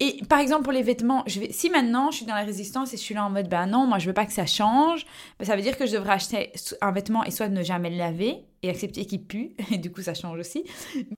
et 0.00 0.20
par 0.28 0.40
exemple, 0.40 0.64
pour 0.64 0.72
les 0.72 0.82
vêtements, 0.82 1.24
si 1.50 1.70
maintenant 1.70 2.10
je 2.10 2.18
suis 2.18 2.26
dans 2.26 2.34
la 2.34 2.42
résistance 2.42 2.92
et 2.92 2.96
je 2.96 3.02
suis 3.02 3.14
là 3.14 3.24
en 3.24 3.30
mode, 3.30 3.48
ben 3.48 3.66
non, 3.66 3.86
moi 3.86 3.98
je 3.98 4.06
veux 4.06 4.12
pas 4.12 4.26
que 4.26 4.32
ça 4.32 4.46
change, 4.46 5.06
ben 5.38 5.44
ça 5.44 5.54
veut 5.54 5.62
dire 5.62 5.76
que 5.76 5.86
je 5.86 5.92
devrais 5.92 6.14
acheter 6.14 6.52
un 6.80 6.90
vêtement 6.90 7.22
et 7.24 7.30
soit 7.30 7.48
ne 7.48 7.62
jamais 7.62 7.90
le 7.90 7.96
laver 7.96 8.44
et 8.64 8.70
accepter 8.70 9.04
qu'il 9.04 9.24
pue, 9.24 9.52
et 9.70 9.78
du 9.78 9.92
coup 9.92 10.02
ça 10.02 10.14
change 10.14 10.38
aussi. 10.38 10.64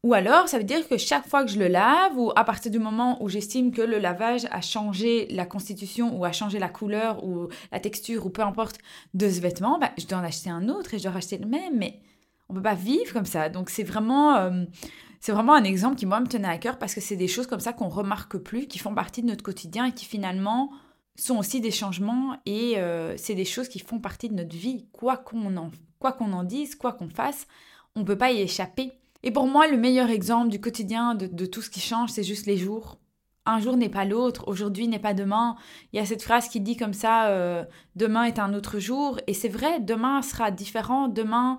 Ou 0.03 0.13
alors, 0.15 0.49
ça 0.49 0.59
veut 0.59 0.65
dire 0.65 0.87
que 0.89 0.99
chaque 0.99 1.27
fois 1.27 1.45
que 1.45 1.51
je 1.51 1.59
le 1.59 1.69
lave, 1.69 2.19
ou 2.19 2.33
à 2.37 2.45
partir 2.45 2.71
du 2.71 2.79
moment 2.79 3.23
où 3.23 3.29
j'estime 3.29 3.71
que 3.71 3.83
le 3.83 3.99
lavage 3.99 4.47
a 4.51 4.61
changé 4.61 5.29
la 5.31 5.47
constitution, 5.47 6.19
ou 6.19 6.25
a 6.25 6.33
changé 6.33 6.59
la 6.59 6.69
couleur, 6.69 7.25
ou 7.25 7.49
la 7.73 7.81
texture, 7.81 8.27
ou 8.27 8.31
peu 8.31 8.43
importe, 8.43 8.79
de 9.15 9.29
ce 9.29 9.41
vêtement, 9.41 9.79
ben, 9.79 9.91
je 9.99 10.07
dois 10.07 10.19
en 10.19 10.25
acheter 10.25 10.51
un 10.51 10.69
autre 10.69 10.95
et 10.95 10.99
je 10.99 11.05
dois 11.05 11.13
racheter 11.13 11.39
le 11.39 11.47
même, 11.47 11.77
mais 11.77 12.01
on 12.49 12.55
peut 12.55 12.63
pas 12.63 12.75
vivre 12.75 13.13
comme 13.13 13.27
ça. 13.27 13.49
Donc 13.49 13.71
c'est 13.71 13.83
vraiment... 13.83 14.37
Euh, 14.37 14.65
c'est 15.25 15.33
vraiment 15.33 15.55
un 15.55 15.65
exemple 15.65 15.97
qui, 15.97 16.05
moi, 16.05 16.21
me 16.21 16.27
tenait 16.27 16.49
à 16.49 16.59
cœur 16.59 16.77
parce 16.77 16.95
que 16.95 17.01
c'est 17.01 17.17
des 17.17 17.29
choses 17.29 17.47
comme 17.47 17.59
ça 17.59 17.73
qu'on 17.73 17.89
remarque 17.89 18.37
plus, 18.37 18.67
qui 18.67 18.79
font 18.79 18.95
partie 18.95 19.23
de 19.23 19.27
notre 19.29 19.43
quotidien 19.43 19.87
et 19.87 19.93
qui 19.93 20.05
finalement 20.05 20.71
sont 21.17 21.39
aussi 21.39 21.63
des 21.63 21.71
changements 21.71 22.37
et 22.45 22.75
euh, 22.77 23.17
c'est 23.17 23.35
des 23.35 23.47
choses 23.47 23.71
qui 23.71 23.79
font 23.79 24.01
partie 24.01 24.29
de 24.29 24.35
notre 24.35 24.55
vie. 24.55 24.85
Quoi 24.93 25.17
qu'on 25.17 25.57
en, 25.57 25.71
en 26.03 26.43
dise, 26.43 26.75
quoi 26.75 26.93
qu'on 26.93 27.09
fasse, 27.09 27.47
on 27.97 28.01
ne 28.01 28.05
peut 28.05 28.19
pas 28.19 28.33
y 28.33 28.43
échapper. 28.43 28.93
Et 29.23 29.31
pour 29.31 29.47
moi, 29.47 29.67
le 29.67 29.79
meilleur 29.79 30.11
exemple 30.11 30.51
du 30.51 30.61
quotidien, 30.61 31.15
de, 31.15 31.47
tout 31.47 31.63
ce 31.63 31.71
qui 31.71 31.81
change, 31.81 32.11
c'est 32.11 32.23
juste 32.23 32.45
les 32.45 32.59
jours. 32.59 32.99
Un 33.47 33.61
jour 33.61 33.79
n'est 33.79 33.89
pas 33.89 34.05
l'autre, 34.05 34.47
aujourd'hui 34.47 34.89
n'est 34.89 34.99
pas 34.99 35.15
demain. 35.15 35.57
Il 35.95 35.97
y 35.97 36.01
a 36.01 36.05
cette 36.05 36.23
phrase 36.23 36.51
qui 36.51 36.61
dit 36.61 36.77
comme 36.77 36.93
ça, 36.93 37.29
euh, 37.29 37.65
demain 37.97 38.25
est 38.25 38.39
un 38.39 38.53
autre 38.53 38.79
jour. 38.79 39.19
Et 39.27 39.33
c'est 39.33 39.49
vrai, 39.49 39.81
demain 39.81 40.21
sera 40.21 40.51
différent, 40.51 41.09
demain 41.09 41.59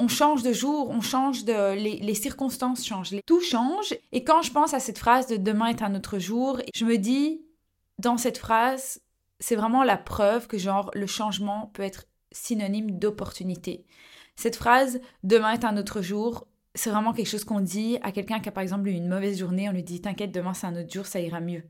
on 0.00 0.08
change 0.08 0.42
de 0.42 0.52
jour, 0.52 0.90
on 0.90 1.00
change 1.00 1.44
de... 1.44 1.74
Les, 1.74 2.14
circonstances 2.14 2.86
changent, 2.86 3.14
tout 3.26 3.40
change. 3.40 3.94
Et 4.12 4.24
quand 4.24 4.42
je 4.42 4.52
pense 4.52 4.74
à 4.74 4.80
cette 4.80 4.98
phrase 4.98 5.26
de 5.26 5.36
demain 5.36 5.66
est 5.66 5.82
un 5.82 5.94
autre 5.94 6.18
jour, 6.18 6.60
je 6.74 6.84
me 6.84 6.96
dis, 6.96 7.42
dans 7.98 8.16
cette 8.16 8.38
phrase, 8.38 9.00
c'est 9.40 9.56
vraiment 9.56 9.82
la 9.82 9.96
preuve 9.96 10.46
que 10.46 10.58
genre 10.58 10.90
le 10.94 11.06
changement 11.06 11.70
peut 11.74 11.82
être 11.82 12.04
synonyme 12.30 12.98
d'opportunité. 12.98 13.84
Cette 14.36 14.56
phrase 14.56 15.00
demain 15.24 15.52
est 15.52 15.64
un 15.64 15.76
autre 15.76 16.00
jour, 16.00 16.46
c'est 16.74 16.90
vraiment 16.90 17.12
quelque 17.12 17.28
chose 17.28 17.44
qu'on 17.44 17.60
dit 17.60 17.98
à 18.02 18.12
quelqu'un 18.12 18.38
qui 18.38 18.48
a 18.48 18.52
par 18.52 18.62
exemple 18.62 18.88
eu 18.88 18.92
une 18.92 19.08
mauvaise 19.08 19.38
journée, 19.38 19.68
on 19.68 19.72
lui 19.72 19.82
dit 19.82 20.00
t'inquiète, 20.00 20.32
demain 20.32 20.54
c'est 20.54 20.66
un 20.66 20.80
autre 20.80 20.92
jour, 20.92 21.06
ça 21.06 21.20
ira 21.20 21.40
mieux. 21.40 21.64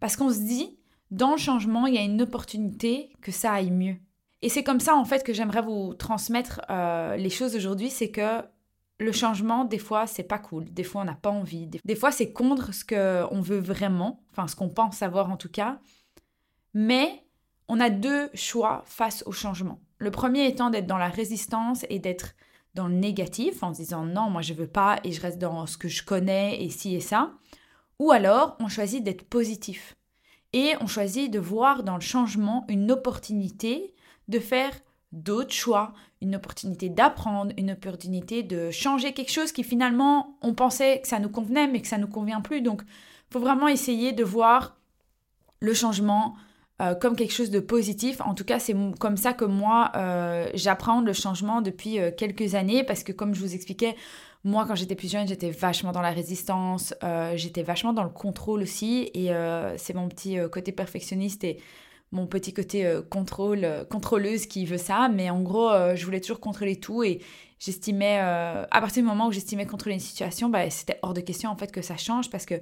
Parce 0.00 0.16
qu'on 0.16 0.30
se 0.30 0.40
dit, 0.40 0.78
dans 1.10 1.32
le 1.32 1.38
changement, 1.38 1.86
il 1.86 1.94
y 1.94 1.98
a 1.98 2.02
une 2.02 2.20
opportunité 2.20 3.10
que 3.22 3.32
ça 3.32 3.52
aille 3.52 3.70
mieux. 3.70 3.96
Et 4.42 4.48
c'est 4.48 4.62
comme 4.62 4.80
ça 4.80 4.94
en 4.94 5.04
fait 5.04 5.24
que 5.24 5.32
j'aimerais 5.32 5.62
vous 5.62 5.94
transmettre 5.94 6.60
euh, 6.70 7.16
les 7.16 7.30
choses 7.30 7.56
aujourd'hui, 7.56 7.90
c'est 7.90 8.10
que 8.10 8.42
le 9.00 9.12
changement, 9.12 9.64
des 9.64 9.78
fois, 9.78 10.06
c'est 10.06 10.24
pas 10.24 10.38
cool. 10.38 10.64
Des 10.72 10.82
fois, 10.82 11.02
on 11.02 11.04
n'a 11.04 11.14
pas 11.14 11.30
envie. 11.30 11.68
Des, 11.84 11.94
fois, 11.94 12.10
c'est 12.10 12.32
contre 12.32 12.74
ce 12.74 12.84
qu'on 12.84 13.40
veut 13.40 13.60
vraiment, 13.60 14.24
enfin 14.32 14.48
ce 14.48 14.56
qu'on 14.56 14.68
pense 14.68 14.96
savoir 14.96 15.30
en 15.30 15.36
tout 15.36 15.48
cas. 15.48 15.78
Mais 16.74 17.24
on 17.68 17.80
a 17.80 17.90
deux 17.90 18.28
choix 18.34 18.82
face 18.86 19.22
au 19.26 19.32
changement. 19.32 19.80
Le 19.98 20.10
premier 20.10 20.46
étant 20.46 20.70
d'être 20.70 20.86
dans 20.86 20.98
la 20.98 21.08
résistance 21.08 21.84
et 21.90 21.98
d'être 21.98 22.34
dans 22.74 22.88
le 22.88 22.94
négatif 22.94 23.62
en 23.62 23.72
se 23.72 23.78
disant 23.78 24.04
non, 24.04 24.30
moi 24.30 24.42
je 24.42 24.54
veux 24.54 24.68
pas 24.68 25.00
et 25.04 25.12
je 25.12 25.20
reste 25.20 25.38
dans 25.38 25.66
ce 25.66 25.76
que 25.76 25.88
je 25.88 26.04
connais 26.04 26.62
et 26.62 26.70
ci 26.70 26.94
et 26.94 27.00
ça. 27.00 27.32
Ou 27.98 28.12
alors, 28.12 28.56
on 28.60 28.68
choisit 28.68 29.02
d'être 29.02 29.24
positif. 29.24 29.96
Et 30.52 30.74
on 30.80 30.86
choisit 30.86 31.30
de 31.30 31.38
voir 31.38 31.82
dans 31.82 31.96
le 31.96 32.00
changement 32.00 32.64
une 32.68 32.90
opportunité 32.90 33.94
de 34.28 34.38
faire 34.38 34.72
d'autres 35.12 35.52
choix, 35.52 35.94
une 36.20 36.36
opportunité 36.36 36.88
d'apprendre, 36.88 37.52
une 37.56 37.70
opportunité 37.70 38.42
de 38.42 38.70
changer 38.70 39.12
quelque 39.12 39.32
chose 39.32 39.52
qui 39.52 39.64
finalement 39.64 40.36
on 40.42 40.54
pensait 40.54 41.00
que 41.00 41.08
ça 41.08 41.18
nous 41.18 41.30
convenait 41.30 41.66
mais 41.66 41.80
que 41.80 41.88
ça 41.88 41.98
nous 41.98 42.08
convient 42.08 42.40
plus. 42.40 42.60
Donc 42.60 42.82
faut 43.30 43.40
vraiment 43.40 43.68
essayer 43.68 44.12
de 44.12 44.24
voir 44.24 44.76
le 45.60 45.74
changement 45.74 46.34
euh, 46.80 46.94
comme 46.94 47.16
quelque 47.16 47.32
chose 47.32 47.50
de 47.50 47.58
positif. 47.58 48.20
En 48.20 48.34
tout 48.34 48.44
cas, 48.44 48.60
c'est 48.60 48.74
comme 49.00 49.16
ça 49.16 49.32
que 49.32 49.44
moi 49.44 49.90
euh, 49.96 50.48
j'apprends 50.54 51.00
le 51.00 51.12
changement 51.12 51.60
depuis 51.60 51.98
euh, 51.98 52.10
quelques 52.16 52.54
années 52.54 52.84
parce 52.84 53.02
que 53.02 53.10
comme 53.10 53.34
je 53.34 53.40
vous 53.40 53.54
expliquais, 53.54 53.96
moi 54.44 54.64
quand 54.66 54.76
j'étais 54.76 54.94
plus 54.94 55.10
jeune, 55.10 55.26
j'étais 55.26 55.50
vachement 55.50 55.90
dans 55.90 56.02
la 56.02 56.12
résistance, 56.12 56.94
j'étais 57.34 57.64
vachement 57.64 57.92
dans 57.92 58.04
le 58.04 58.10
contrôle 58.10 58.62
aussi 58.62 59.10
et 59.12 59.32
c'est 59.76 59.94
mon 59.94 60.08
petit 60.08 60.38
côté 60.52 60.70
perfectionniste 60.70 61.42
et 61.42 61.58
mon 62.12 62.26
petit 62.26 62.52
côté 62.52 62.86
euh, 62.86 63.02
contrôle, 63.02 63.64
euh, 63.64 63.84
contrôleuse 63.84 64.46
qui 64.46 64.64
veut 64.64 64.78
ça, 64.78 65.08
mais 65.08 65.30
en 65.30 65.42
gros, 65.42 65.70
euh, 65.70 65.94
je 65.94 66.04
voulais 66.04 66.20
toujours 66.20 66.40
contrôler 66.40 66.76
tout 66.76 67.02
et 67.02 67.20
j'estimais, 67.58 68.18
à 68.18 68.80
partir 68.80 69.02
du 69.02 69.08
moment 69.08 69.26
où 69.26 69.32
j'estimais 69.32 69.66
contrôler 69.66 69.94
une 69.94 70.00
situation, 70.00 70.48
bah, 70.48 70.70
c'était 70.70 70.98
hors 71.02 71.12
de 71.12 71.20
question 71.20 71.50
en 71.50 71.56
fait 71.56 71.72
que 71.72 71.82
ça 71.82 71.96
change 71.96 72.30
parce 72.30 72.46
que 72.46 72.54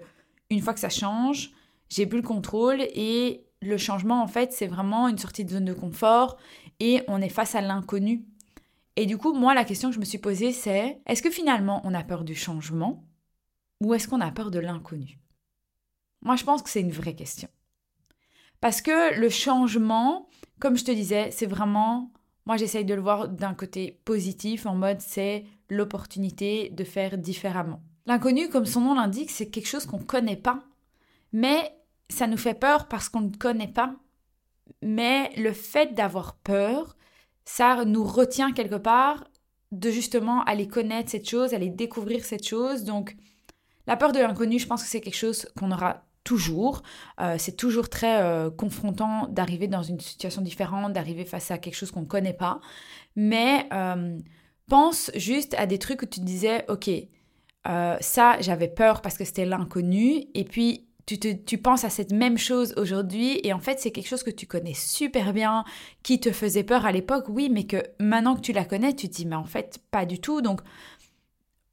une 0.49 0.61
fois 0.61 0.73
que 0.73 0.81
ça 0.81 0.89
change, 0.89 1.51
j'ai 1.91 2.07
plus 2.07 2.23
le 2.23 2.27
contrôle 2.27 2.81
et 2.81 3.45
le 3.61 3.77
changement 3.77 4.23
en 4.23 4.27
fait, 4.27 4.55
c'est 4.55 4.67
vraiment 4.67 5.09
une 5.09 5.19
sortie 5.19 5.45
de 5.45 5.51
zone 5.51 5.67
de 5.67 5.75
confort 5.75 6.39
et 6.81 7.03
on 7.09 7.21
est 7.21 7.29
face 7.29 7.55
à 7.55 7.61
l'inconnu. 7.61 8.25
Et 8.97 9.05
du 9.05 9.19
coup, 9.19 9.35
moi, 9.35 9.53
la 9.53 9.65
question 9.65 9.91
que 9.91 9.95
je 9.95 10.01
me 10.01 10.07
suis 10.07 10.17
posée, 10.17 10.53
c'est 10.53 10.99
est-ce 11.07 11.23
que 11.23 11.31
finalement 11.31 11.83
on 11.85 11.93
a 11.93 12.03
peur 12.03 12.25
du 12.25 12.35
changement 12.35 13.05
ou 13.83 13.93
est-ce 13.93 14.09
qu'on 14.09 14.23
a 14.23 14.31
peur 14.31 14.51
de 14.51 14.61
l'inconnu? 14.61 15.19
Moi, 16.23 16.37
je 16.37 16.45
pense 16.45 16.63
que 16.63 16.71
c'est 16.71 16.81
une 16.81 16.91
vraie 16.91 17.15
question. 17.15 17.49
Parce 18.61 18.81
que 18.81 19.19
le 19.19 19.29
changement, 19.29 20.29
comme 20.59 20.77
je 20.77 20.85
te 20.85 20.91
disais, 20.91 21.31
c'est 21.31 21.47
vraiment, 21.47 22.11
moi 22.47 22.57
j'essaye 22.57 22.85
de 22.85 22.95
le 22.95 23.03
voir 23.03 23.29
d'un 23.29 23.55
côté 23.55 24.01
positif, 24.05 24.67
en 24.67 24.75
mode 24.75 25.01
c'est 25.01 25.45
l'opportunité 25.69 26.71
de 26.71 26.85
faire 26.85 27.19
différemment. 27.19 27.83
L'inconnu, 28.07 28.49
comme 28.49 28.67
son 28.67 28.81
nom 28.83 28.95
l'indique, 28.95 29.31
c'est 29.31 29.51
quelque 29.51 29.69
chose 29.69 29.87
qu'on 29.87 29.99
ne 29.99 30.05
connaît 30.05 30.37
pas, 30.37 30.63
mais 31.33 31.77
ça 32.09 32.27
nous 32.27 32.37
fait 32.37 32.55
peur 32.55 32.89
parce 32.89 33.09
qu'on 33.09 33.23
ne 33.23 33.37
connaît 33.37 33.67
pas. 33.69 33.95
Mais 34.83 35.33
le 35.37 35.53
fait 35.53 35.95
d'avoir 35.95 36.37
peur, 36.37 36.97
ça 37.45 37.85
nous 37.85 38.05
retient 38.05 38.53
quelque 38.53 38.77
part 38.77 39.25
de 39.73 39.91
justement 39.91 40.43
aller 40.45 40.69
connaître 40.69 41.11
cette 41.11 41.29
chose, 41.29 41.53
aller 41.53 41.71
découvrir 41.71 42.25
cette 42.25 42.47
chose. 42.47 42.85
Donc, 42.85 43.17
la 43.87 43.97
peur 43.97 44.13
de 44.13 44.19
l'inconnu, 44.19 44.59
je 44.59 44.67
pense 44.67 44.83
que 44.83 44.89
c'est 44.89 45.01
quelque 45.01 45.17
chose 45.17 45.49
qu'on 45.59 45.73
aura 45.73 46.06
toujours. 46.27 46.83
Euh, 47.21 47.37
c'est 47.39 47.57
toujours 47.57 47.89
très 47.89 48.21
euh, 48.21 48.51
confrontant 48.51 49.29
d'arriver 49.29 49.69
dans 49.69 49.83
une 49.83 50.01
situation 50.01 50.43
différente, 50.43 50.93
d'arriver 50.93 51.25
face 51.25 51.51
à 51.51 51.57
quelque 51.57 51.77
chose 51.77 51.93
qu'on 51.93 52.03
ne 52.03 52.07
connaît 52.07 52.35
pas. 52.35 52.61
Mais 53.15 53.67
euh, 53.73 54.19
pense 54.69 55.11
juste 55.15 55.55
à 55.55 55.67
des 55.67 55.79
trucs 55.79 56.03
où 56.03 56.07
tu 56.07 56.21
te 56.21 56.25
disais, 56.27 56.67
ok, 56.69 56.91
ça, 58.01 58.37
j'avais 58.41 58.69
peur 58.69 59.03
parce 59.03 59.17
que 59.17 59.25
c'était 59.25 59.45
l'inconnu. 59.45 60.27
Et 60.35 60.45
puis, 60.45 60.87
tu, 61.07 61.59
penses 61.59 61.85
à 61.85 61.91
cette 61.91 62.13
même 62.13 62.37
chose 62.37 62.75
aujourd'hui 62.77 63.41
et 63.45 63.53
en 63.53 63.61
fait 63.61 63.79
c'est 63.79 63.93
quelque 63.93 64.09
chose 64.09 64.25
que 64.25 64.31
tu 64.31 64.47
connais 64.47 64.75
super 64.75 65.33
bien, 65.33 65.65
qui 66.03 66.19
te 66.19 66.33
faisait 66.33 66.65
peur 66.65 66.85
à 66.85 66.91
l'époque, 66.91 67.27
oui, 67.29 67.49
mais 67.49 67.65
que 67.65 67.77
maintenant 68.01 68.35
que 68.35 68.41
tu 68.41 68.53
la 68.53 68.65
connais, 68.65 68.93
tu 68.93 69.09
te 69.09 69.15
dis 69.15 69.27
mais 69.27 69.37
en 69.37 69.45
fait 69.45 69.79
pas 69.93 70.05
du 70.05 70.21
tout. 70.21 70.43
Donc 70.43 70.61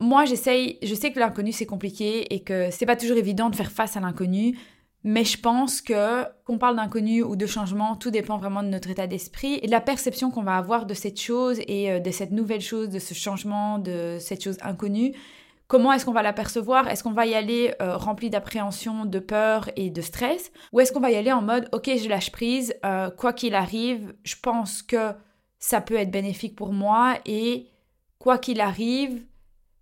moi 0.03 0.25
j'essaye, 0.25 0.77
je 0.83 0.93
sais 0.93 1.12
que 1.12 1.19
l'inconnu 1.19 1.51
c'est 1.51 1.65
compliqué 1.65 2.33
et 2.33 2.41
que 2.41 2.69
c'est 2.72 2.86
pas 2.86 2.95
toujours 2.95 3.17
évident 3.17 3.50
de 3.50 3.55
faire 3.55 3.72
face 3.72 3.95
à 3.98 4.01
l'inconnu, 4.01 4.57
mais 5.03 5.24
je 5.24 5.39
pense 5.39 5.81
que 5.81 6.24
qu'on 6.45 6.57
parle 6.57 6.75
d'inconnu 6.75 7.24
ou 7.24 7.36
de 7.36 7.45
changement, 7.45 7.95
tout 7.95 8.12
dépend 8.12 8.38
vraiment 8.38 8.63
de 8.63 8.67
notre 8.67 8.89
état 8.89 9.07
d'esprit 9.07 9.60
et 9.62 9.67
de 9.67 9.72
la 9.72 9.81
perception 9.81 10.29
qu'on 10.29 10.43
va 10.43 10.57
avoir 10.57 10.86
de 10.86 10.93
cette 10.93 11.19
chose 11.19 11.60
et 11.67 11.91
euh, 11.91 12.00
de 12.00 12.12
cette 12.12 12.31
nouvelle 12.31 12.62
chose, 12.62 12.89
de 12.89 13.00
ce 13.00 13.13
changement, 13.13 13.79
de 13.79 14.17
cette 14.19 14.43
chose 14.43 14.57
inconnue. 14.62 15.13
Comment 15.67 15.93
est-ce 15.93 16.05
qu'on 16.05 16.13
va 16.13 16.22
l'apercevoir 16.22 16.88
Est-ce 16.88 17.03
qu'on 17.03 17.13
va 17.13 17.25
y 17.25 17.33
aller 17.33 17.74
euh, 17.81 17.98
rempli 17.98 18.29
d'appréhension, 18.29 19.05
de 19.05 19.19
peur 19.19 19.69
et 19.75 19.89
de 19.89 20.01
stress? 20.01 20.51
Ou 20.72 20.81
est-ce 20.81 20.91
qu'on 20.91 21.00
va 21.00 21.12
y 21.12 21.15
aller 21.15 21.31
en 21.31 21.41
mode 21.41 21.67
ok, 21.72 21.89
je 21.98 22.10
lâche 22.10 22.31
prise, 22.31 22.74
euh, 22.86 23.10
quoi 23.10 23.33
qu'il 23.33 23.55
arrive, 23.55 24.13
je 24.24 24.36
pense 24.41 24.81
que 24.81 25.13
ça 25.60 25.81
peut 25.81 25.95
être 25.95 26.12
bénéfique 26.12 26.55
pour 26.55 26.74
moi 26.74 27.15
et 27.25 27.67
quoi 28.19 28.38
qu'il 28.38 28.62
arrive, 28.62 29.22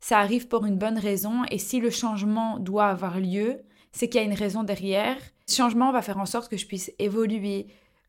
ça 0.01 0.20
arrive 0.20 0.48
pour 0.48 0.65
une 0.65 0.77
bonne 0.77 0.98
raison 0.98 1.43
et 1.51 1.60
si 1.60 1.79
le 1.79 1.91
changement 1.91 2.58
doit 2.60 2.88
avoir 2.88 3.20
lieu, 3.20 3.62
c'est 3.91 4.10
qu'il 4.10 4.20
y 4.20 4.24
a 4.24 4.27
une 4.27 4.34
raison 4.34 4.63
derrière. 4.63 5.15
Ce 5.46 5.55
changement 5.55 5.91
va 5.91 6.01
faire 6.01 6.17
en 6.17 6.25
sorte 6.25 6.50
que 6.50 6.58
je 6.58 6.65
puisse 6.65 6.91
évoluer, 6.98 7.67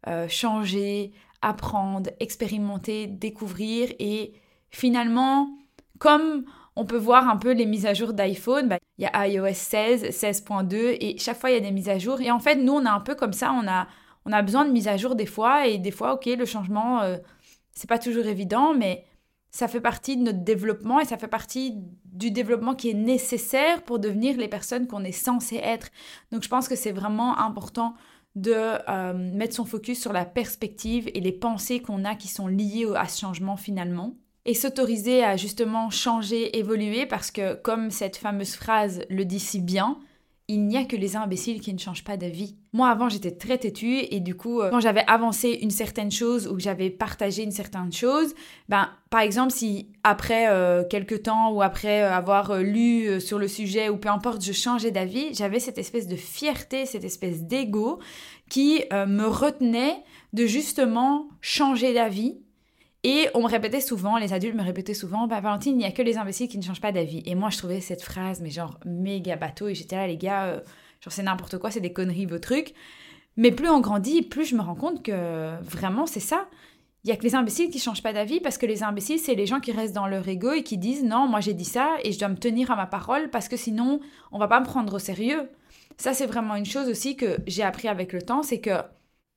euh, 0.09 0.27
changer, 0.27 1.13
apprendre, 1.43 2.11
expérimenter, 2.19 3.07
découvrir 3.07 3.93
et 3.99 4.33
finalement, 4.71 5.51
comme 5.99 6.45
on 6.77 6.87
peut 6.87 6.97
voir 6.97 7.29
un 7.29 7.37
peu 7.37 7.53
les 7.53 7.67
mises 7.67 7.85
à 7.85 7.93
jour 7.93 8.15
d'iPhone. 8.15 8.69
Bah, 8.69 8.79
il 8.97 9.05
y 9.05 9.07
a 9.07 9.29
iOS 9.29 9.53
16, 9.53 10.05
16.2 10.05 10.97
et 10.99 11.19
chaque 11.19 11.39
fois 11.39 11.51
il 11.51 11.55
y 11.55 11.57
a 11.57 11.61
des 11.61 11.71
mises 11.71 11.91
à 11.91 11.99
jour. 11.99 12.21
Et 12.23 12.31
en 12.31 12.39
fait, 12.39 12.57
nous, 12.57 12.73
on 12.73 12.87
a 12.87 12.91
un 12.91 13.01
peu 13.01 13.15
comme 13.15 13.35
ça, 13.35 13.53
on 13.53 13.69
a, 13.69 13.87
on 14.25 14.33
a 14.33 14.41
besoin 14.41 14.65
de 14.65 14.73
mises 14.73 14.89
à 14.89 14.97
jour 14.97 15.15
des 15.15 15.27
fois 15.27 15.67
et 15.67 15.77
des 15.77 15.91
fois, 15.91 16.15
ok, 16.15 16.25
le 16.27 16.47
changement, 16.47 17.03
euh, 17.03 17.19
c'est 17.73 17.89
pas 17.89 17.99
toujours 17.99 18.27
évident, 18.27 18.73
mais 18.73 19.05
ça 19.53 19.69
fait 19.69 19.81
partie 19.81 20.17
de 20.17 20.23
notre 20.23 20.43
développement 20.43 20.99
et 20.99 21.05
ça 21.05 21.19
fait 21.19 21.29
partie 21.29 21.75
du 22.07 22.31
développement 22.31 22.75
qui 22.75 22.91
est 22.91 22.95
nécessaire 22.95 23.83
pour 23.83 23.99
devenir 23.99 24.37
les 24.39 24.49
personnes 24.49 24.87
qu'on 24.87 25.05
est 25.05 25.13
censé 25.13 25.57
être. 25.57 25.89
Donc 26.33 26.43
je 26.43 26.49
pense 26.49 26.69
que 26.69 26.75
c'est 26.75 26.91
vraiment 26.91 27.39
important 27.39 27.95
de 28.35 28.55
euh, 28.55 29.13
mettre 29.13 29.55
son 29.55 29.67
focus 29.67 30.01
sur 30.01 30.15
la 30.15 30.25
perspective 30.25 31.11
et 31.13 31.21
les 31.21 31.33
pensées 31.33 31.81
qu'on 31.81 32.05
a 32.05 32.15
qui 32.15 32.29
sont 32.29 32.47
liées 32.47 32.87
à 32.97 33.07
ce 33.07 33.21
changement 33.21 33.59
finalement 33.59 34.17
et 34.45 34.55
s'autoriser 34.55 35.23
à 35.23 35.37
justement 35.37 35.91
changer, 35.91 36.59
évoluer, 36.59 37.07
parce 37.07 37.31
que 37.31 37.55
comme 37.55 37.91
cette 37.91 38.17
fameuse 38.17 38.57
phrase 38.57 39.03
le 39.09 39.25
dit 39.25 39.39
si 39.39 39.61
bien, 39.61 39.99
il 40.53 40.67
n'y 40.67 40.77
a 40.77 40.85
que 40.85 40.97
les 40.97 41.17
imbéciles 41.17 41.61
qui 41.63 41.73
ne 41.73 41.79
changent 41.79 42.05
pas 42.05 42.19
d'avis. 42.19 42.57
Moi 42.75 42.89
avant 42.89 43.09
j'étais 43.09 43.31
très 43.31 43.57
têtue 43.57 44.01
et 44.11 44.21
du 44.21 44.35
coup 44.35 44.61
euh, 44.61 44.69
quand 44.71 44.81
j'avais 44.81 45.05
avancé 45.07 45.59
une 45.63 45.71
certaine 45.71 46.11
chose 46.11 46.47
ou 46.47 46.55
que 46.57 46.61
j'avais 46.61 46.91
partagé 46.91 47.43
une 47.43 47.51
certaine 47.51 47.91
chose, 47.91 48.35
ben 48.69 48.91
par 49.09 49.21
exemple 49.21 49.53
si 49.53 49.89
après 50.05 50.49
euh, 50.49 50.85
quelques 50.85 51.23
temps 51.23 51.53
ou 51.53 51.63
après 51.63 52.03
euh, 52.03 52.13
avoir 52.13 52.59
lu 52.59 53.19
sur 53.21 53.39
le 53.39 53.49
sujet 53.49 53.89
ou 53.89 53.97
peu 53.97 54.11
importe 54.11 54.45
je 54.45 54.53
changeais 54.53 54.91
d'avis, 54.91 55.33
j'avais 55.33 55.59
cette 55.59 55.79
espèce 55.79 56.07
de 56.07 56.17
fierté, 56.17 56.85
cette 56.85 57.05
espèce 57.05 57.45
d'ego 57.45 57.99
qui 58.51 58.85
me 58.93 59.25
retenait 59.25 60.03
de 60.35 60.45
justement 60.45 61.29
changer 61.41 61.95
d'avis 61.95 62.37
et 63.05 63.29
on 63.35 63.43
me 63.43 63.49
répétait 63.49 63.81
souvent, 63.81 64.17
les 64.17 64.33
adultes 64.33 64.55
me 64.55 64.63
répétaient 64.63 64.95
souvent, 64.95 65.27
bah 65.27 65.41
Valentine, 65.41 65.73
il 65.73 65.79
n'y 65.79 65.85
a 65.85 65.93
que 65.93 66.03
les 66.03 66.19
imbéciles 66.19 66.49
qui 66.49 66.59
ne 66.59 66.63
changent 66.63 66.81
pas 66.81 66.93
d'avis. 66.93 67.23
Et 67.27 67.35
moi, 67.35 67.51
je 67.51 67.59
trouvais 67.59 67.81
cette 67.81 68.03
phrase, 68.03 68.41
mais 68.41 68.51
genre 68.51 68.79
méga 68.85 69.37
bateau, 69.37 69.69
et 69.69 69.75
j'étais 69.75 69.97
là, 69.97 70.07
les 70.07 70.17
gars, 70.17 70.45
euh, 70.45 70.61
genre 71.01 71.13
c'est 71.13 71.23
n'importe 71.23 71.59
quoi, 71.59 71.71
c'est 71.71 71.81
des 71.81 71.93
conneries, 71.93 72.27
vos 72.27 72.39
trucs. 72.39 72.75
Mais 73.37 73.51
plus 73.51 73.69
on 73.69 73.81
grandit, 73.81 74.23
plus 74.23 74.45
je 74.45 74.55
me 74.55 74.61
rends 74.61 74.75
compte 74.75 75.03
que 75.03 75.61
vraiment, 75.63 76.07
c'est 76.07 76.21
ça. 76.21 76.49
Il 77.05 77.11
y 77.11 77.13
a 77.13 77.17
que 77.17 77.25
les 77.25 77.35
imbéciles 77.35 77.71
qui 77.71 77.81
changent 77.81 78.03
pas 78.03 78.13
d'avis 78.13 78.39
parce 78.39 78.59
que 78.59 78.67
les 78.67 78.85
imbéciles, 78.85 79.19
c'est 79.19 79.35
les 79.35 79.47
gens 79.47 79.59
qui 79.59 79.73
restent 79.73 79.95
dans 79.95 80.07
leur 80.07 80.29
ego 80.29 80.53
et 80.53 80.63
qui 80.63 80.79
disent 80.79 81.03
non, 81.03 81.27
moi 81.27 81.41
j'ai 81.41 81.55
dit 81.55 81.65
ça 81.65 81.97
et 82.05 82.13
je 82.13 82.19
dois 82.19 82.29
me 82.29 82.37
tenir 82.37 82.71
à 82.71 82.77
ma 82.77 82.87
parole 82.87 83.29
parce 83.31 83.49
que 83.49 83.57
sinon 83.57 84.01
on 84.31 84.39
va 84.39 84.47
pas 84.47 84.61
me 84.61 84.67
prendre 84.67 84.95
au 84.95 84.99
sérieux. 85.01 85.49
Ça, 85.97 86.15
c'est 86.15 86.27
vraiment 86.27 86.55
une 86.55 86.65
chose 86.65 86.89
aussi 86.89 87.17
que 87.17 87.39
j'ai 87.47 87.65
appris 87.65 87.89
avec 87.89 88.13
le 88.13 88.23
temps, 88.23 88.43
c'est 88.43 88.61
que 88.61 88.71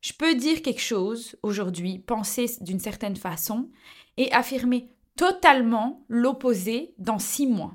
je 0.05 0.13
peux 0.13 0.35
dire 0.35 0.61
quelque 0.61 0.83
chose 0.83 1.35
aujourd'hui, 1.41 1.97
penser 1.97 2.45
d'une 2.61 2.79
certaine 2.79 3.15
façon 3.15 3.69
et 4.17 4.31
affirmer 4.31 4.91
totalement 5.15 6.05
l'opposé 6.09 6.93
dans 6.99 7.17
six 7.17 7.47
mois. 7.47 7.73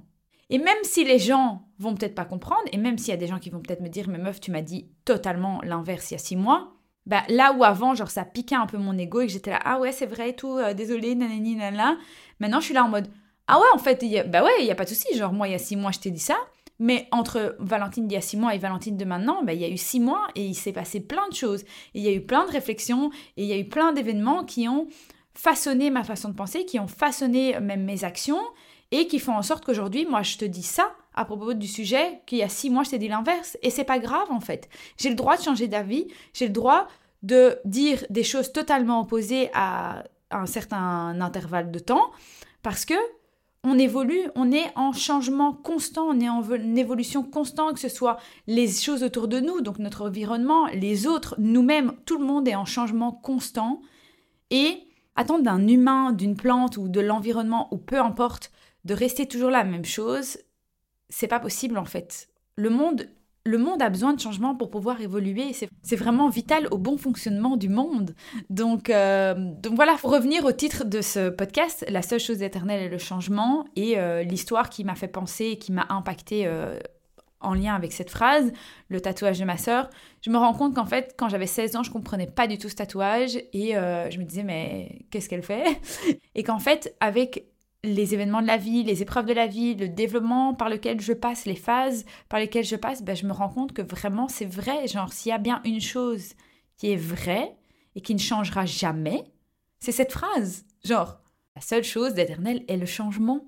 Et 0.48 0.58
même 0.58 0.78
si 0.84 1.04
les 1.04 1.18
gens 1.18 1.66
vont 1.80 1.92
peut-être 1.96 2.14
pas 2.14 2.24
comprendre, 2.24 2.62
et 2.70 2.76
même 2.76 2.98
s'il 2.98 3.08
y 3.08 3.16
a 3.16 3.16
des 3.16 3.26
gens 3.26 3.40
qui 3.40 3.50
vont 3.50 3.58
peut-être 3.58 3.80
me 3.80 3.88
dire, 3.88 4.08
mais 4.08 4.18
meuf, 4.18 4.40
tu 4.40 4.52
m'as 4.52 4.62
dit 4.62 4.86
totalement 5.04 5.60
l'inverse 5.62 6.12
il 6.12 6.14
y 6.14 6.16
a 6.16 6.18
six 6.18 6.36
mois, 6.36 6.76
bah 7.04 7.24
là 7.28 7.52
où 7.52 7.64
avant, 7.64 7.96
genre 7.96 8.12
ça 8.12 8.24
piquait 8.24 8.54
un 8.54 8.66
peu 8.66 8.78
mon 8.78 8.96
ego 8.96 9.22
et 9.22 9.26
que 9.26 9.32
j'étais 9.32 9.50
là, 9.50 9.58
ah 9.64 9.80
ouais, 9.80 9.90
c'est 9.90 10.06
vrai 10.06 10.30
et 10.30 10.36
tout, 10.36 10.56
euh, 10.56 10.72
désolé, 10.72 11.16
nanani, 11.16 11.56
nanana. 11.56 11.98
Maintenant, 12.38 12.60
je 12.60 12.66
suis 12.66 12.74
là 12.74 12.84
en 12.84 12.88
mode, 12.88 13.08
ah 13.48 13.58
ouais, 13.58 13.66
en 13.74 13.78
fait, 13.78 14.04
bah 14.28 14.44
ouais, 14.44 14.52
il 14.60 14.66
y 14.66 14.70
a 14.70 14.76
pas 14.76 14.84
de 14.84 14.90
souci, 14.90 15.16
genre 15.16 15.32
moi, 15.32 15.48
il 15.48 15.50
y 15.50 15.56
a 15.56 15.58
six 15.58 15.74
mois, 15.74 15.90
je 15.90 15.98
t'ai 15.98 16.12
dit 16.12 16.20
ça, 16.20 16.36
mais 16.80 17.06
entre 17.12 17.54
Valentine 17.60 18.08
d'il 18.08 18.14
y 18.14 18.18
a 18.18 18.22
six 18.22 18.36
mois 18.36 18.54
et 18.54 18.58
Valentine 18.58 18.96
de 18.96 19.04
maintenant, 19.04 19.44
ben, 19.44 19.52
il 19.52 19.60
y 19.60 19.64
a 19.64 19.68
eu 19.68 19.76
six 19.76 20.00
mois 20.00 20.26
et 20.34 20.44
il 20.44 20.54
s'est 20.54 20.72
passé 20.72 20.98
plein 20.98 21.28
de 21.28 21.34
choses. 21.34 21.62
il 21.94 22.02
y 22.02 22.08
a 22.08 22.12
eu 22.12 22.22
plein 22.22 22.46
de 22.46 22.50
réflexions 22.50 23.10
et 23.36 23.44
il 23.44 23.48
y 23.48 23.52
a 23.52 23.58
eu 23.58 23.68
plein 23.68 23.92
d'événements 23.92 24.44
qui 24.44 24.66
ont 24.66 24.88
façonné 25.34 25.90
ma 25.90 26.02
façon 26.02 26.30
de 26.30 26.34
penser, 26.34 26.64
qui 26.64 26.80
ont 26.80 26.88
façonné 26.88 27.60
même 27.60 27.84
mes 27.84 28.02
actions 28.02 28.40
et 28.90 29.06
qui 29.06 29.18
font 29.18 29.36
en 29.36 29.42
sorte 29.42 29.64
qu'aujourd'hui, 29.64 30.06
moi, 30.06 30.22
je 30.22 30.38
te 30.38 30.44
dis 30.44 30.62
ça 30.62 30.90
à 31.14 31.24
propos 31.24 31.54
du 31.54 31.66
sujet 31.66 32.22
qu'il 32.26 32.38
y 32.38 32.42
a 32.42 32.48
six 32.48 32.70
mois, 32.70 32.82
je 32.82 32.90
t'ai 32.90 32.98
dit 32.98 33.08
l'inverse. 33.08 33.58
Et 33.62 33.70
c'est 33.70 33.84
pas 33.84 33.98
grave, 33.98 34.30
en 34.30 34.40
fait. 34.40 34.68
J'ai 34.96 35.10
le 35.10 35.14
droit 35.14 35.36
de 35.36 35.42
changer 35.42 35.68
d'avis, 35.68 36.08
j'ai 36.32 36.46
le 36.46 36.52
droit 36.52 36.88
de 37.22 37.58
dire 37.64 38.04
des 38.10 38.24
choses 38.24 38.52
totalement 38.52 39.00
opposées 39.00 39.50
à 39.52 40.04
un 40.30 40.46
certain 40.46 41.20
intervalle 41.20 41.70
de 41.70 41.78
temps 41.78 42.10
parce 42.62 42.84
que 42.84 42.94
on 43.62 43.78
évolue, 43.78 44.22
on 44.34 44.52
est 44.52 44.72
en 44.74 44.92
changement 44.92 45.52
constant, 45.52 46.08
on 46.08 46.20
est 46.20 46.28
en 46.28 46.42
évolution 46.76 47.22
constante, 47.22 47.74
que 47.74 47.80
ce 47.80 47.88
soit 47.88 48.18
les 48.46 48.68
choses 48.68 49.02
autour 49.02 49.28
de 49.28 49.38
nous, 49.38 49.60
donc 49.60 49.78
notre 49.78 50.06
environnement, 50.06 50.66
les 50.66 51.06
autres, 51.06 51.34
nous-mêmes, 51.38 51.92
tout 52.06 52.18
le 52.18 52.24
monde 52.24 52.48
est 52.48 52.54
en 52.54 52.64
changement 52.64 53.12
constant. 53.12 53.82
Et 54.50 54.84
attendre 55.14 55.44
d'un 55.44 55.68
humain, 55.68 56.12
d'une 56.12 56.36
plante 56.36 56.78
ou 56.78 56.88
de 56.88 57.00
l'environnement, 57.00 57.68
ou 57.72 57.76
peu 57.76 58.00
importe, 58.00 58.50
de 58.84 58.94
rester 58.94 59.26
toujours 59.26 59.50
la 59.50 59.64
même 59.64 59.84
chose, 59.84 60.38
c'est 61.10 61.28
pas 61.28 61.40
possible 61.40 61.76
en 61.76 61.84
fait. 61.84 62.28
Le 62.56 62.70
monde 62.70 63.08
le 63.50 63.58
monde 63.58 63.82
a 63.82 63.90
besoin 63.90 64.14
de 64.14 64.20
changement 64.20 64.54
pour 64.54 64.70
pouvoir 64.70 65.00
évoluer. 65.00 65.52
C'est 65.82 65.96
vraiment 65.96 66.28
vital 66.28 66.68
au 66.70 66.78
bon 66.78 66.96
fonctionnement 66.96 67.56
du 67.56 67.68
monde. 67.68 68.14
Donc, 68.48 68.90
euh, 68.90 69.34
donc 69.34 69.74
voilà, 69.74 69.96
pour 70.00 70.12
revenir 70.12 70.44
au 70.44 70.52
titre 70.52 70.84
de 70.84 71.00
ce 71.02 71.28
podcast, 71.28 71.84
la 71.88 72.02
seule 72.02 72.20
chose 72.20 72.42
éternelle 72.42 72.82
est 72.82 72.88
le 72.88 72.98
changement 72.98 73.64
et 73.74 73.98
euh, 73.98 74.22
l'histoire 74.22 74.70
qui 74.70 74.84
m'a 74.84 74.94
fait 74.94 75.08
penser 75.08 75.46
et 75.46 75.58
qui 75.58 75.72
m'a 75.72 75.86
impacté 75.88 76.46
euh, 76.46 76.78
en 77.40 77.54
lien 77.54 77.74
avec 77.74 77.92
cette 77.92 78.10
phrase, 78.10 78.52
le 78.88 79.00
tatouage 79.00 79.40
de 79.40 79.44
ma 79.44 79.56
sœur. 79.56 79.90
Je 80.22 80.30
me 80.30 80.36
rends 80.36 80.54
compte 80.54 80.74
qu'en 80.74 80.86
fait, 80.86 81.14
quand 81.18 81.28
j'avais 81.28 81.46
16 81.46 81.76
ans, 81.76 81.82
je 81.82 81.90
comprenais 81.90 82.26
pas 82.28 82.46
du 82.46 82.56
tout 82.56 82.68
ce 82.68 82.76
tatouage 82.76 83.36
et 83.52 83.72
je 83.72 84.18
me 84.18 84.24
disais 84.24 84.44
mais 84.44 85.06
qu'est-ce 85.10 85.28
qu'elle 85.28 85.42
fait? 85.42 85.64
Et 86.34 86.42
qu'en 86.42 86.58
fait, 86.58 86.94
avec 87.00 87.49
les 87.82 88.14
événements 88.14 88.42
de 88.42 88.46
la 88.46 88.56
vie, 88.56 88.82
les 88.82 89.02
épreuves 89.02 89.26
de 89.26 89.32
la 89.32 89.46
vie, 89.46 89.74
le 89.74 89.88
développement 89.88 90.54
par 90.54 90.68
lequel 90.68 91.00
je 91.00 91.12
passe, 91.12 91.46
les 91.46 91.56
phases 91.56 92.04
par 92.28 92.38
lesquelles 92.38 92.64
je 92.64 92.76
passe, 92.76 93.02
ben, 93.02 93.16
je 93.16 93.26
me 93.26 93.32
rends 93.32 93.48
compte 93.48 93.72
que 93.72 93.82
vraiment 93.82 94.28
c'est 94.28 94.46
vrai. 94.46 94.86
Genre, 94.86 95.12
s'il 95.12 95.30
y 95.30 95.34
a 95.34 95.38
bien 95.38 95.62
une 95.64 95.80
chose 95.80 96.34
qui 96.76 96.92
est 96.92 96.96
vraie 96.96 97.56
et 97.94 98.00
qui 98.00 98.14
ne 98.14 98.20
changera 98.20 98.66
jamais, 98.66 99.24
c'est 99.78 99.92
cette 99.92 100.12
phrase. 100.12 100.64
Genre, 100.84 101.20
la 101.56 101.62
seule 101.62 101.84
chose 101.84 102.14
d'éternel 102.14 102.64
est 102.68 102.76
le 102.76 102.86
changement. 102.86 103.44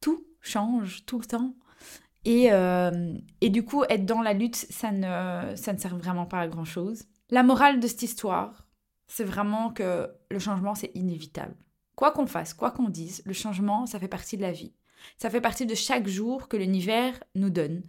Tout 0.00 0.24
change 0.40 1.04
tout 1.06 1.18
le 1.18 1.26
temps. 1.26 1.54
Et, 2.24 2.52
euh, 2.52 3.14
et, 3.40 3.50
du 3.50 3.64
coup, 3.64 3.84
être 3.88 4.04
dans 4.04 4.20
la 4.20 4.32
lutte, 4.32 4.56
ça 4.56 4.90
ne, 4.90 5.54
ça 5.54 5.72
ne 5.72 5.78
sert 5.78 5.96
vraiment 5.96 6.26
pas 6.26 6.40
à 6.40 6.48
grand-chose. 6.48 7.04
La 7.30 7.44
morale 7.44 7.78
de 7.78 7.86
cette 7.86 8.02
histoire, 8.02 8.66
c'est 9.06 9.22
vraiment 9.22 9.70
que 9.70 10.10
le 10.30 10.38
changement, 10.40 10.74
c'est 10.74 10.90
inévitable. 10.94 11.54
Quoi 11.96 12.12
qu'on 12.12 12.26
fasse, 12.26 12.54
quoi 12.54 12.70
qu'on 12.70 12.88
dise, 12.88 13.22
le 13.24 13.32
changement, 13.32 13.86
ça 13.86 13.98
fait 13.98 14.08
partie 14.08 14.36
de 14.36 14.42
la 14.42 14.52
vie. 14.52 14.72
Ça 15.18 15.30
fait 15.30 15.40
partie 15.40 15.66
de 15.66 15.74
chaque 15.74 16.06
jour 16.06 16.48
que 16.48 16.56
l'univers 16.56 17.18
nous 17.34 17.50
donne. 17.50 17.82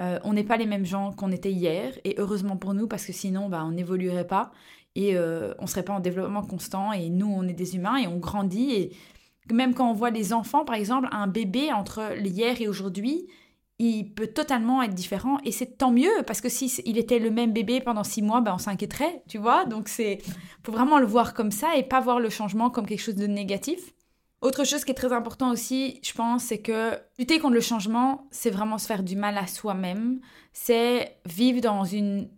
Euh, 0.00 0.18
on 0.24 0.32
n'est 0.32 0.44
pas 0.44 0.56
les 0.56 0.66
mêmes 0.66 0.86
gens 0.86 1.12
qu'on 1.12 1.30
était 1.30 1.52
hier, 1.52 1.98
et 2.04 2.14
heureusement 2.18 2.56
pour 2.56 2.74
nous, 2.74 2.88
parce 2.88 3.06
que 3.06 3.12
sinon, 3.12 3.48
bah, 3.48 3.64
on 3.64 3.72
n'évoluerait 3.72 4.26
pas, 4.26 4.52
et 4.94 5.16
euh, 5.16 5.54
on 5.58 5.66
serait 5.66 5.84
pas 5.84 5.92
en 5.92 6.00
développement 6.00 6.42
constant, 6.42 6.92
et 6.92 7.08
nous, 7.08 7.26
on 7.26 7.44
est 7.44 7.52
des 7.52 7.76
humains, 7.76 7.98
et 7.98 8.06
on 8.06 8.18
grandit, 8.18 8.72
et 8.72 8.96
même 9.52 9.74
quand 9.74 9.90
on 9.90 9.94
voit 9.94 10.10
les 10.10 10.32
enfants, 10.32 10.64
par 10.64 10.76
exemple, 10.76 11.08
un 11.12 11.26
bébé 11.26 11.72
entre 11.72 12.16
hier 12.18 12.60
et 12.60 12.68
aujourd'hui, 12.68 13.26
il 13.78 14.12
peut 14.14 14.28
totalement 14.28 14.82
être 14.82 14.94
différent 14.94 15.38
et 15.44 15.52
c'est 15.52 15.78
tant 15.78 15.90
mieux 15.90 16.22
parce 16.26 16.40
que 16.40 16.48
si 16.48 16.66
il 16.84 16.98
était 16.98 17.18
le 17.18 17.30
même 17.30 17.52
bébé 17.52 17.80
pendant 17.80 18.04
six 18.04 18.22
mois, 18.22 18.40
ben 18.40 18.54
on 18.54 18.58
s'inquiéterait, 18.58 19.22
tu 19.28 19.38
vois? 19.38 19.64
Donc 19.64 19.88
c'est 19.88 20.18
faut 20.64 20.72
vraiment 20.72 20.98
le 20.98 21.06
voir 21.06 21.34
comme 21.34 21.50
ça 21.50 21.76
et 21.76 21.82
pas 21.82 22.00
voir 22.00 22.20
le 22.20 22.30
changement 22.30 22.70
comme 22.70 22.86
quelque 22.86 23.02
chose 23.02 23.16
de 23.16 23.26
négatif. 23.26 23.92
Autre 24.40 24.64
chose 24.64 24.84
qui 24.84 24.90
est 24.90 24.96
très 24.96 25.12
important 25.12 25.52
aussi, 25.52 26.00
je 26.02 26.12
pense, 26.12 26.44
c'est 26.44 26.58
que 26.58 26.98
lutter 27.16 27.38
contre 27.38 27.54
le 27.54 27.60
changement, 27.60 28.26
c'est 28.32 28.50
vraiment 28.50 28.76
se 28.76 28.86
faire 28.86 29.04
du 29.04 29.14
mal 29.14 29.38
à 29.38 29.46
soi-même. 29.46 30.20
C'est 30.52 31.16
vivre 31.26 31.60
dans 31.60 31.84
une 31.84 32.28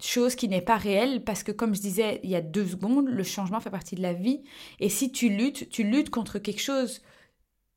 chose 0.00 0.34
qui 0.34 0.48
n'est 0.48 0.62
pas 0.62 0.76
réelle 0.76 1.22
parce 1.22 1.42
que 1.42 1.52
comme 1.52 1.74
je 1.74 1.80
disais 1.80 2.20
il 2.24 2.30
y 2.30 2.34
a 2.34 2.40
deux 2.40 2.66
secondes, 2.66 3.08
le 3.08 3.22
changement 3.22 3.60
fait 3.60 3.70
partie 3.70 3.94
de 3.94 4.02
la 4.02 4.12
vie. 4.12 4.42
Et 4.80 4.88
si 4.88 5.12
tu 5.12 5.28
luttes, 5.28 5.68
tu 5.68 5.84
luttes 5.84 6.10
contre 6.10 6.38
quelque 6.38 6.62
chose 6.62 7.02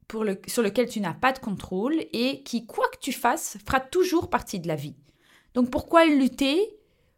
pour 0.08 0.24
le, 0.24 0.40
sur 0.48 0.64
lequel 0.64 0.88
tu 0.88 1.00
n'as 1.00 1.14
pas 1.14 1.34
de 1.34 1.40
contrôle 1.40 1.96
et 2.14 2.44
qui, 2.44 2.66
quoi 2.66 2.88
que 2.90 3.00
tu 3.00 3.12
fasses, 3.12 3.58
fera 3.66 3.80
toujours 3.80 4.30
partie 4.30 4.60
de 4.60 4.68
la 4.68 4.76
vie. 4.76 4.96
Donc 5.54 5.70
pourquoi 5.70 6.06
lutter 6.06 6.78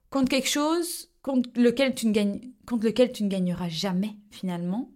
contre 0.09 0.29
quelque 0.29 0.49
chose 0.49 1.09
contre 1.21 1.49
lequel 1.55 1.93
tu 1.93 2.07
ne, 2.07 2.37
contre 2.65 2.85
lequel 2.85 3.11
tu 3.11 3.23
ne 3.23 3.29
gagneras 3.29 3.69
jamais 3.69 4.15
finalement? 4.31 4.91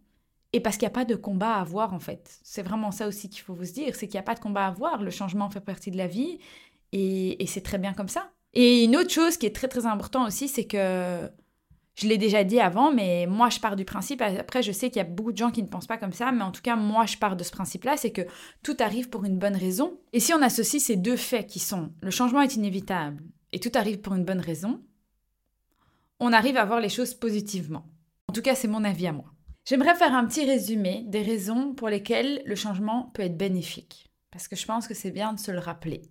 Et 0.54 0.60
parce 0.60 0.78
qu'il 0.78 0.86
n'y 0.86 0.92
a 0.92 0.96
pas 0.96 1.06
de 1.06 1.16
combat 1.16 1.56
à 1.56 1.62
avoir 1.62 1.94
en 1.94 2.00
fait. 2.00 2.40
C'est 2.44 2.62
vraiment 2.62 2.92
ça 2.92 3.08
aussi 3.08 3.30
qu'il 3.30 3.42
faut 3.42 3.56
vous 3.56 3.66
dire, 3.66 3.96
c'est 3.96 4.08
qu'il 4.08 4.16
n'y 4.16 4.20
a 4.20 4.24
pas 4.24 4.36
de 4.36 4.40
combat 4.40 4.66
à 4.66 4.68
avoir. 4.68 5.02
Le 5.02 5.10
changement 5.12 5.50
fait 5.50 5.60
partie 5.60 5.92
de 5.92 5.98
la 5.98 6.08
vie 6.08 6.40
et, 6.92 7.42
et 7.42 7.48
c'est 7.48 7.62
très 7.62 7.80
bien 7.80 7.94
comme 7.94 8.08
ça. 8.08 8.32
Et 8.54 8.84
une 8.84 8.96
autre 8.96 9.10
chose 9.10 9.38
qui 9.38 9.48
est 9.48 9.56
très 9.56 9.68
très 9.68 9.88
important 9.88 10.28
aussi, 10.28 10.48
c'est 10.48 10.66
que 10.66 11.28
je 11.96 12.08
l'ai 12.08 12.18
déjà 12.18 12.44
dit 12.44 12.60
avant, 12.60 12.92
mais 12.92 13.28
moi 13.28 13.50
je 13.50 13.60
pars 13.60 13.76
du 13.76 13.86
principe, 13.86 14.22
après 14.22 14.64
je 14.64 14.72
sais 14.72 14.90
qu'il 14.90 14.98
y 14.98 15.06
a 15.06 15.08
beaucoup 15.08 15.32
de 15.32 15.38
gens 15.38 15.52
qui 15.52 15.62
ne 15.62 15.68
pensent 15.68 15.88
pas 15.88 15.98
comme 15.98 16.14
ça, 16.14 16.32
mais 16.32 16.42
en 16.42 16.52
tout 16.52 16.62
cas 16.62 16.76
moi 16.76 17.06
je 17.06 17.18
pars 17.18 17.36
de 17.36 17.44
ce 17.44 17.52
principe-là, 17.52 17.98
c'est 17.98 18.12
que 18.12 18.26
tout 18.64 18.76
arrive 18.80 19.10
pour 19.10 19.26
une 19.26 19.38
bonne 19.38 19.56
raison. 19.56 20.00
Et 20.12 20.20
si 20.20 20.34
on 20.34 20.42
associe 20.42 20.82
ces 20.82 20.96
deux 20.96 21.18
faits 21.18 21.48
qui 21.48 21.60
sont 21.60 21.94
le 22.02 22.12
changement 22.12 22.42
est 22.42 22.56
inévitable 22.56 23.24
et 23.52 23.60
tout 23.60 23.72
arrive 23.76 24.00
pour 24.02 24.16
une 24.16 24.26
bonne 24.26 24.40
raison, 24.40 24.82
on 26.20 26.34
arrive 26.34 26.58
à 26.58 26.66
voir 26.66 26.80
les 26.80 26.90
choses 26.90 27.14
positivement. 27.14 27.86
En 28.28 28.34
tout 28.34 28.42
cas 28.42 28.56
c'est 28.56 28.68
mon 28.68 28.84
avis 28.84 29.08
à 29.08 29.14
moi. 29.14 29.26
J'aimerais 29.66 29.96
faire 29.96 30.14
un 30.14 30.26
petit 30.26 30.46
résumé 30.46 31.06
des 31.08 31.22
raisons 31.22 31.74
pour 31.74 31.90
lesquelles 31.90 32.42
le 32.46 32.56
changement 32.56 33.12
peut 33.14 33.22
être 33.22 33.38
bénéfique, 33.38 34.12
parce 34.32 34.48
que 34.48 34.56
je 34.56 34.66
pense 34.66 34.88
que 34.88 34.94
c'est 34.94 35.12
bien 35.12 35.34
de 35.34 35.40
se 35.40 35.52
le 35.52 35.60
rappeler. 35.60 36.02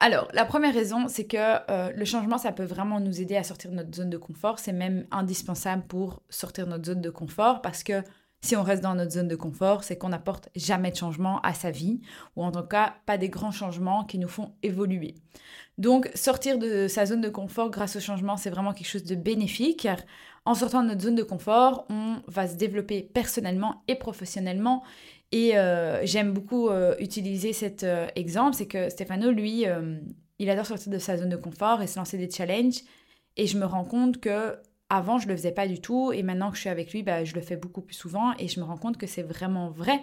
Alors, 0.00 0.28
la 0.32 0.44
première 0.44 0.74
raison, 0.74 1.08
c'est 1.08 1.26
que 1.26 1.36
euh, 1.36 1.90
le 1.94 2.04
changement, 2.04 2.38
ça 2.38 2.52
peut 2.52 2.64
vraiment 2.64 3.00
nous 3.00 3.20
aider 3.20 3.36
à 3.36 3.42
sortir 3.42 3.70
de 3.70 3.76
notre 3.76 3.94
zone 3.94 4.10
de 4.10 4.18
confort. 4.18 4.58
C'est 4.58 4.72
même 4.72 5.06
indispensable 5.10 5.84
pour 5.88 6.22
sortir 6.28 6.66
de 6.66 6.70
notre 6.70 6.86
zone 6.86 7.00
de 7.00 7.10
confort 7.10 7.62
parce 7.62 7.82
que 7.82 8.02
si 8.40 8.54
on 8.54 8.62
reste 8.62 8.82
dans 8.82 8.94
notre 8.94 9.10
zone 9.10 9.26
de 9.26 9.34
confort, 9.34 9.82
c'est 9.82 9.98
qu'on 9.98 10.10
n'apporte 10.10 10.48
jamais 10.54 10.92
de 10.92 10.96
changement 10.96 11.40
à 11.40 11.54
sa 11.54 11.72
vie, 11.72 12.00
ou 12.36 12.44
en 12.44 12.52
tout 12.52 12.62
cas 12.62 12.94
pas 13.04 13.18
des 13.18 13.28
grands 13.28 13.50
changements 13.50 14.04
qui 14.04 14.18
nous 14.18 14.28
font 14.28 14.52
évoluer. 14.62 15.16
Donc 15.76 16.08
sortir 16.14 16.58
de 16.58 16.86
sa 16.86 17.04
zone 17.06 17.20
de 17.20 17.28
confort 17.28 17.70
grâce 17.70 17.96
au 17.96 18.00
changement, 18.00 18.36
c'est 18.36 18.50
vraiment 18.50 18.72
quelque 18.72 18.88
chose 18.88 19.04
de 19.04 19.16
bénéfique, 19.16 19.82
car 19.82 19.98
en 20.44 20.54
sortant 20.54 20.82
de 20.82 20.88
notre 20.88 21.02
zone 21.02 21.16
de 21.16 21.24
confort, 21.24 21.84
on 21.90 22.22
va 22.28 22.46
se 22.46 22.54
développer 22.54 23.02
personnellement 23.02 23.82
et 23.88 23.96
professionnellement, 23.96 24.84
et 25.30 25.58
euh, 25.58 26.04
j'aime 26.06 26.32
beaucoup 26.32 26.68
euh, 26.68 26.94
utiliser 26.98 27.52
cet 27.52 27.82
euh, 27.82 28.06
exemple, 28.16 28.56
c'est 28.56 28.66
que 28.66 28.88
Stefano, 28.88 29.30
lui, 29.30 29.64
il 30.38 30.50
adore 30.50 30.66
sortir 30.66 30.92
de 30.92 30.98
sa 30.98 31.16
zone 31.16 31.28
de 31.28 31.36
confort 31.36 31.82
et 31.82 31.86
se 31.86 31.98
lancer 31.98 32.16
des 32.16 32.30
challenges. 32.30 32.82
Et 33.36 33.46
je 33.46 33.58
me 33.58 33.66
rends 33.66 33.84
compte 33.84 34.20
que 34.20 34.56
avant, 34.90 35.18
je 35.18 35.28
le 35.28 35.36
faisais 35.36 35.52
pas 35.52 35.68
du 35.68 35.80
tout, 35.80 36.12
et 36.12 36.22
maintenant 36.22 36.50
que 36.50 36.56
je 36.56 36.62
suis 36.62 36.70
avec 36.70 36.92
lui, 36.92 37.02
bah, 37.02 37.22
je 37.22 37.34
le 37.34 37.42
fais 37.42 37.56
beaucoup 37.56 37.82
plus 37.82 37.94
souvent, 37.94 38.32
et 38.38 38.48
je 38.48 38.58
me 38.58 38.64
rends 38.64 38.78
compte 38.78 38.96
que 38.96 39.06
c'est 39.06 39.22
vraiment 39.22 39.68
vrai. 39.68 40.00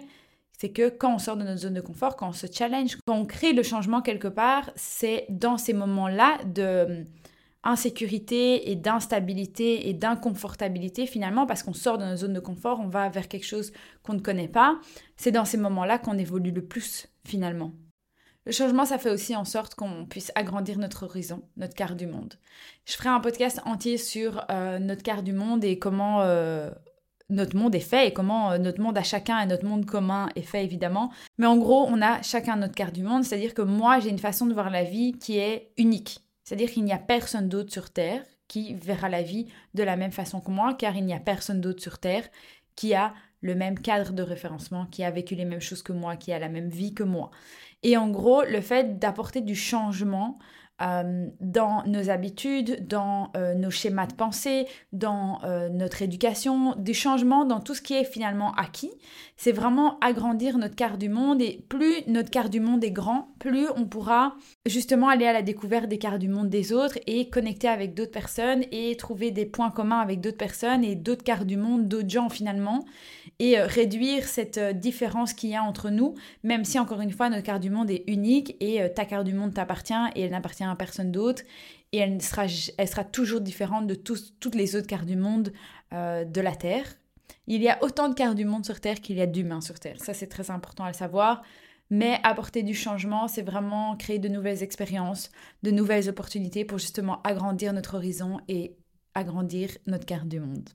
C'est 0.52 0.70
que 0.70 0.88
quand 0.88 1.16
on 1.16 1.18
sort 1.18 1.36
de 1.36 1.42
notre 1.42 1.58
zone 1.58 1.74
de 1.74 1.80
confort, 1.80 2.16
quand 2.16 2.28
on 2.28 2.32
se 2.32 2.46
challenge, 2.50 2.96
quand 3.04 3.16
on 3.16 3.26
crée 3.26 3.52
le 3.52 3.64
changement 3.64 4.00
quelque 4.00 4.28
part, 4.28 4.70
c'est 4.76 5.26
dans 5.28 5.58
ces 5.58 5.72
moments-là 5.72 6.38
de 6.44 7.04
insécurité 7.66 8.70
et 8.70 8.76
d'instabilité 8.76 9.88
et 9.88 9.94
d'inconfortabilité 9.94 11.06
finalement 11.06 11.46
parce 11.46 11.62
qu'on 11.62 11.74
sort 11.74 11.98
de 11.98 12.04
notre 12.04 12.20
zone 12.20 12.32
de 12.32 12.40
confort, 12.40 12.80
on 12.80 12.88
va 12.88 13.08
vers 13.08 13.28
quelque 13.28 13.46
chose 13.46 13.72
qu'on 14.02 14.14
ne 14.14 14.20
connaît 14.20 14.48
pas. 14.48 14.80
C'est 15.16 15.32
dans 15.32 15.44
ces 15.44 15.58
moments-là 15.58 15.98
qu'on 15.98 16.16
évolue 16.16 16.52
le 16.52 16.64
plus 16.64 17.08
finalement. 17.24 17.72
Le 18.46 18.52
changement, 18.52 18.84
ça 18.84 18.98
fait 18.98 19.10
aussi 19.10 19.34
en 19.34 19.44
sorte 19.44 19.74
qu'on 19.74 20.06
puisse 20.06 20.30
agrandir 20.36 20.78
notre 20.78 21.04
horizon, 21.04 21.42
notre 21.56 21.74
quart 21.74 21.96
du 21.96 22.06
monde. 22.06 22.34
Je 22.84 22.92
ferai 22.92 23.08
un 23.08 23.18
podcast 23.18 23.60
entier 23.64 23.98
sur 23.98 24.44
euh, 24.50 24.78
notre 24.78 25.02
quart 25.02 25.24
du 25.24 25.32
monde 25.32 25.64
et 25.64 25.80
comment 25.80 26.22
euh, 26.22 26.70
notre 27.28 27.56
monde 27.56 27.74
est 27.74 27.80
fait 27.80 28.06
et 28.06 28.12
comment 28.12 28.52
euh, 28.52 28.58
notre 28.58 28.80
monde 28.80 28.96
à 28.96 29.02
chacun 29.02 29.40
et 29.40 29.46
notre 29.46 29.64
monde 29.64 29.84
commun 29.84 30.28
est 30.36 30.42
fait 30.42 30.62
évidemment. 30.62 31.10
Mais 31.38 31.46
en 31.46 31.56
gros, 31.56 31.86
on 31.88 32.00
a 32.00 32.22
chacun 32.22 32.54
notre 32.54 32.74
quart 32.76 32.92
du 32.92 33.02
monde, 33.02 33.24
c'est-à-dire 33.24 33.52
que 33.52 33.62
moi, 33.62 33.98
j'ai 33.98 34.10
une 34.10 34.18
façon 34.20 34.46
de 34.46 34.54
voir 34.54 34.70
la 34.70 34.84
vie 34.84 35.18
qui 35.18 35.38
est 35.38 35.72
unique. 35.76 36.20
C'est-à-dire 36.46 36.70
qu'il 36.70 36.84
n'y 36.84 36.92
a 36.92 36.98
personne 36.98 37.48
d'autre 37.48 37.72
sur 37.72 37.90
Terre 37.90 38.22
qui 38.46 38.74
verra 38.74 39.08
la 39.08 39.22
vie 39.22 39.48
de 39.74 39.82
la 39.82 39.96
même 39.96 40.12
façon 40.12 40.40
que 40.40 40.52
moi, 40.52 40.74
car 40.74 40.96
il 40.96 41.04
n'y 41.04 41.12
a 41.12 41.18
personne 41.18 41.60
d'autre 41.60 41.82
sur 41.82 41.98
Terre 41.98 42.28
qui 42.76 42.94
a 42.94 43.14
le 43.40 43.56
même 43.56 43.76
cadre 43.80 44.12
de 44.12 44.22
référencement, 44.22 44.86
qui 44.86 45.02
a 45.02 45.10
vécu 45.10 45.34
les 45.34 45.44
mêmes 45.44 45.60
choses 45.60 45.82
que 45.82 45.92
moi, 45.92 46.16
qui 46.16 46.32
a 46.32 46.38
la 46.38 46.48
même 46.48 46.68
vie 46.68 46.94
que 46.94 47.02
moi. 47.02 47.32
Et 47.82 47.96
en 47.96 48.08
gros, 48.08 48.44
le 48.44 48.60
fait 48.60 49.00
d'apporter 49.00 49.40
du 49.40 49.56
changement 49.56 50.38
euh, 50.82 51.28
dans 51.40 51.82
nos 51.86 52.10
habitudes, 52.10 52.86
dans 52.86 53.30
euh, 53.34 53.54
nos 53.54 53.70
schémas 53.70 54.06
de 54.06 54.12
pensée, 54.12 54.66
dans 54.92 55.40
euh, 55.42 55.70
notre 55.70 56.02
éducation, 56.02 56.74
des 56.76 56.92
changements 56.92 57.46
dans 57.46 57.60
tout 57.60 57.74
ce 57.74 57.80
qui 57.80 57.94
est 57.94 58.04
finalement 58.04 58.52
acquis. 58.56 58.90
C'est 59.38 59.52
vraiment 59.52 59.98
agrandir 60.00 60.58
notre 60.58 60.74
quart 60.74 60.98
du 60.98 61.08
monde 61.08 61.40
et 61.40 61.64
plus 61.70 61.94
notre 62.08 62.30
quart 62.30 62.50
du 62.50 62.60
monde 62.60 62.84
est 62.84 62.90
grand, 62.90 63.28
plus 63.38 63.68
on 63.74 63.86
pourra 63.86 64.34
justement 64.66 65.08
aller 65.08 65.26
à 65.26 65.32
la 65.32 65.40
découverte 65.40 65.88
des 65.88 65.96
quarts 65.96 66.18
du 66.18 66.28
monde 66.28 66.50
des 66.50 66.74
autres 66.74 66.98
et 67.06 67.30
connecter 67.30 67.68
avec 67.68 67.94
d'autres 67.94 68.12
personnes 68.12 68.64
et 68.70 68.94
trouver 68.96 69.30
des 69.30 69.46
points 69.46 69.70
communs 69.70 70.00
avec 70.00 70.20
d'autres 70.20 70.36
personnes 70.36 70.84
et 70.84 70.94
d'autres 70.94 71.24
quarts 71.24 71.46
du 71.46 71.56
monde, 71.56 71.88
d'autres 71.88 72.10
gens 72.10 72.28
finalement 72.28 72.84
et 73.38 73.58
réduire 73.58 74.24
cette 74.24 74.58
différence 74.78 75.32
qu'il 75.32 75.50
y 75.50 75.56
a 75.56 75.62
entre 75.62 75.88
nous, 75.88 76.14
même 76.42 76.64
si 76.64 76.78
encore 76.78 77.00
une 77.00 77.10
fois 77.10 77.30
notre 77.30 77.42
quart 77.42 77.60
du 77.60 77.70
monde 77.70 77.90
est 77.90 78.04
unique 78.06 78.56
et 78.60 78.80
ta 78.94 79.04
quart 79.06 79.24
du 79.24 79.32
monde 79.32 79.54
t'appartient 79.54 79.94
et 80.14 80.22
elle 80.22 80.30
n'appartient 80.30 80.65
à 80.70 80.76
personne 80.76 81.12
d'autre 81.12 81.42
et 81.92 81.98
elle 81.98 82.20
sera, 82.20 82.46
elle 82.78 82.88
sera 82.88 83.04
toujours 83.04 83.40
différente 83.40 83.86
de 83.86 83.94
toutes 83.94 84.54
les 84.54 84.76
autres 84.76 84.86
quarts 84.86 85.06
du 85.06 85.16
monde 85.16 85.52
euh, 85.92 86.24
de 86.24 86.40
la 86.40 86.54
Terre. 86.54 86.86
Il 87.46 87.62
y 87.62 87.68
a 87.68 87.82
autant 87.82 88.08
de 88.08 88.14
quarts 88.14 88.34
du 88.34 88.44
monde 88.44 88.64
sur 88.64 88.80
Terre 88.80 89.00
qu'il 89.00 89.16
y 89.16 89.22
a 89.22 89.26
d'humains 89.26 89.60
sur 89.60 89.78
Terre. 89.78 90.00
Ça, 90.00 90.14
c'est 90.14 90.26
très 90.26 90.50
important 90.50 90.84
à 90.84 90.88
le 90.88 90.94
savoir. 90.94 91.42
Mais 91.88 92.18
apporter 92.24 92.64
du 92.64 92.74
changement, 92.74 93.28
c'est 93.28 93.42
vraiment 93.42 93.96
créer 93.96 94.18
de 94.18 94.28
nouvelles 94.28 94.64
expériences, 94.64 95.30
de 95.62 95.70
nouvelles 95.70 96.08
opportunités 96.08 96.64
pour 96.64 96.78
justement 96.78 97.22
agrandir 97.22 97.72
notre 97.72 97.96
horizon 97.96 98.40
et 98.48 98.76
agrandir 99.14 99.70
notre 99.86 100.04
quart 100.04 100.26
du 100.26 100.40
monde. 100.40 100.68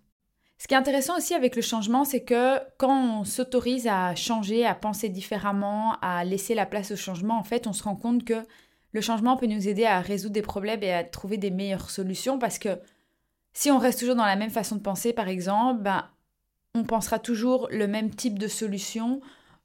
Ce 0.57 0.67
qui 0.67 0.73
est 0.73 0.77
intéressant 0.77 1.17
aussi 1.17 1.33
avec 1.33 1.55
le 1.55 1.61
changement, 1.61 2.05
c'est 2.05 2.23
que 2.23 2.59
quand 2.77 3.21
on 3.21 3.23
s'autorise 3.23 3.87
à 3.87 4.15
changer, 4.15 4.65
à 4.65 4.75
penser 4.75 5.09
différemment, 5.09 5.97
à 6.01 6.23
laisser 6.23 6.55
la 6.55 6.67
place 6.67 6.91
au 6.91 6.95
changement, 6.95 7.39
en 7.39 7.43
fait, 7.43 7.67
on 7.67 7.73
se 7.73 7.83
rend 7.83 7.95
compte 7.95 8.23
que 8.23 8.43
le 8.93 9.01
changement 9.01 9.37
peut 9.37 9.47
nous 9.47 9.67
aider 9.67 9.85
à 9.85 10.01
résoudre 10.01 10.33
des 10.33 10.41
problèmes 10.41 10.83
et 10.83 10.93
à 10.93 11.03
trouver 11.03 11.37
des 11.37 11.51
meilleures 11.51 11.89
solutions 11.89 12.39
parce 12.39 12.59
que 12.59 12.79
si 13.53 13.71
on 13.71 13.77
reste 13.77 13.99
toujours 13.99 14.15
dans 14.15 14.25
la 14.25 14.35
même 14.35 14.49
façon 14.49 14.75
de 14.75 14.81
penser, 14.81 15.13
par 15.13 15.27
exemple, 15.27 15.81
ben, 15.81 16.09
on 16.73 16.83
pensera 16.83 17.19
toujours 17.19 17.67
le 17.71 17.87
même 17.87 18.09
type 18.09 18.39
de 18.39 18.47
solution 18.47 19.21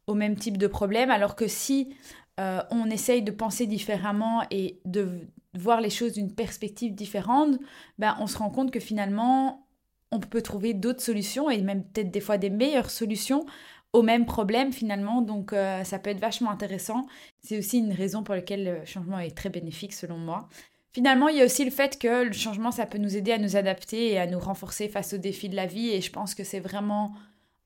au 0.07 0.15
même 0.15 0.37
type 0.37 0.59
de 0.59 0.67
problème, 0.67 1.11
alors 1.11 1.37
que 1.37 1.49
si 1.49 1.95
euh, 2.39 2.63
on 2.71 2.91
essaye 2.91 3.23
de 3.23 3.31
penser 3.31 3.67
différemment 3.67 4.43
et 4.51 4.81
de 4.85 5.21
voir 5.55 5.81
les 5.81 5.91
choses 5.91 6.13
d'une 6.13 6.33
perspective 6.33 6.95
différente, 6.95 7.59
ben, 7.99 8.17
on 8.21 8.27
se 8.27 8.39
rend 8.39 8.51
compte 8.51 8.71
que 8.71 8.81
finalement, 8.81 9.67
on 10.13 10.21
peut 10.21 10.43
trouver 10.43 10.75
d'autres 10.75 11.03
solutions 11.03 11.51
et 11.51 11.61
même 11.61 11.85
peut-être 11.85 12.11
des 12.11 12.21
fois 12.21 12.39
des 12.39 12.51
meilleures 12.51 12.91
solutions 12.91 13.47
au 13.93 14.03
même 14.03 14.27
problème 14.27 14.73
finalement. 14.73 15.23
Donc 15.23 15.53
euh, 15.53 15.85
ça 15.85 15.99
peut 15.99 16.11
être 16.11 16.21
vachement 16.21 16.51
intéressant. 16.51 17.07
C'est 17.43 17.59
aussi 17.59 17.79
une 17.79 17.93
raison 17.93 18.23
pour 18.23 18.35
laquelle 18.35 18.65
le 18.65 18.85
changement 18.85 19.19
est 19.19 19.37
très 19.37 19.49
bénéfique 19.51 19.93
selon 19.93 20.19
moi. 20.19 20.49
Finalement, 20.93 21.29
il 21.29 21.37
y 21.37 21.43
a 21.43 21.45
aussi 21.45 21.65
le 21.65 21.71
fait 21.71 21.99
que 21.99 22.25
le 22.25 22.33
changement, 22.33 22.71
ça 22.71 22.87
peut 22.87 22.99
nous 22.99 23.17
aider 23.17 23.33
à 23.33 23.39
nous 23.39 23.57
adapter 23.57 24.13
et 24.13 24.19
à 24.19 24.27
nous 24.27 24.39
renforcer 24.39 24.89
face 24.89 25.13
aux 25.13 25.19
défis 25.19 25.49
de 25.51 25.57
la 25.57 25.67
vie. 25.67 25.91
Et 25.91 26.01
je 26.01 26.11
pense 26.11 26.35
que 26.35 26.43
c'est 26.45 26.61
vraiment 26.61 27.15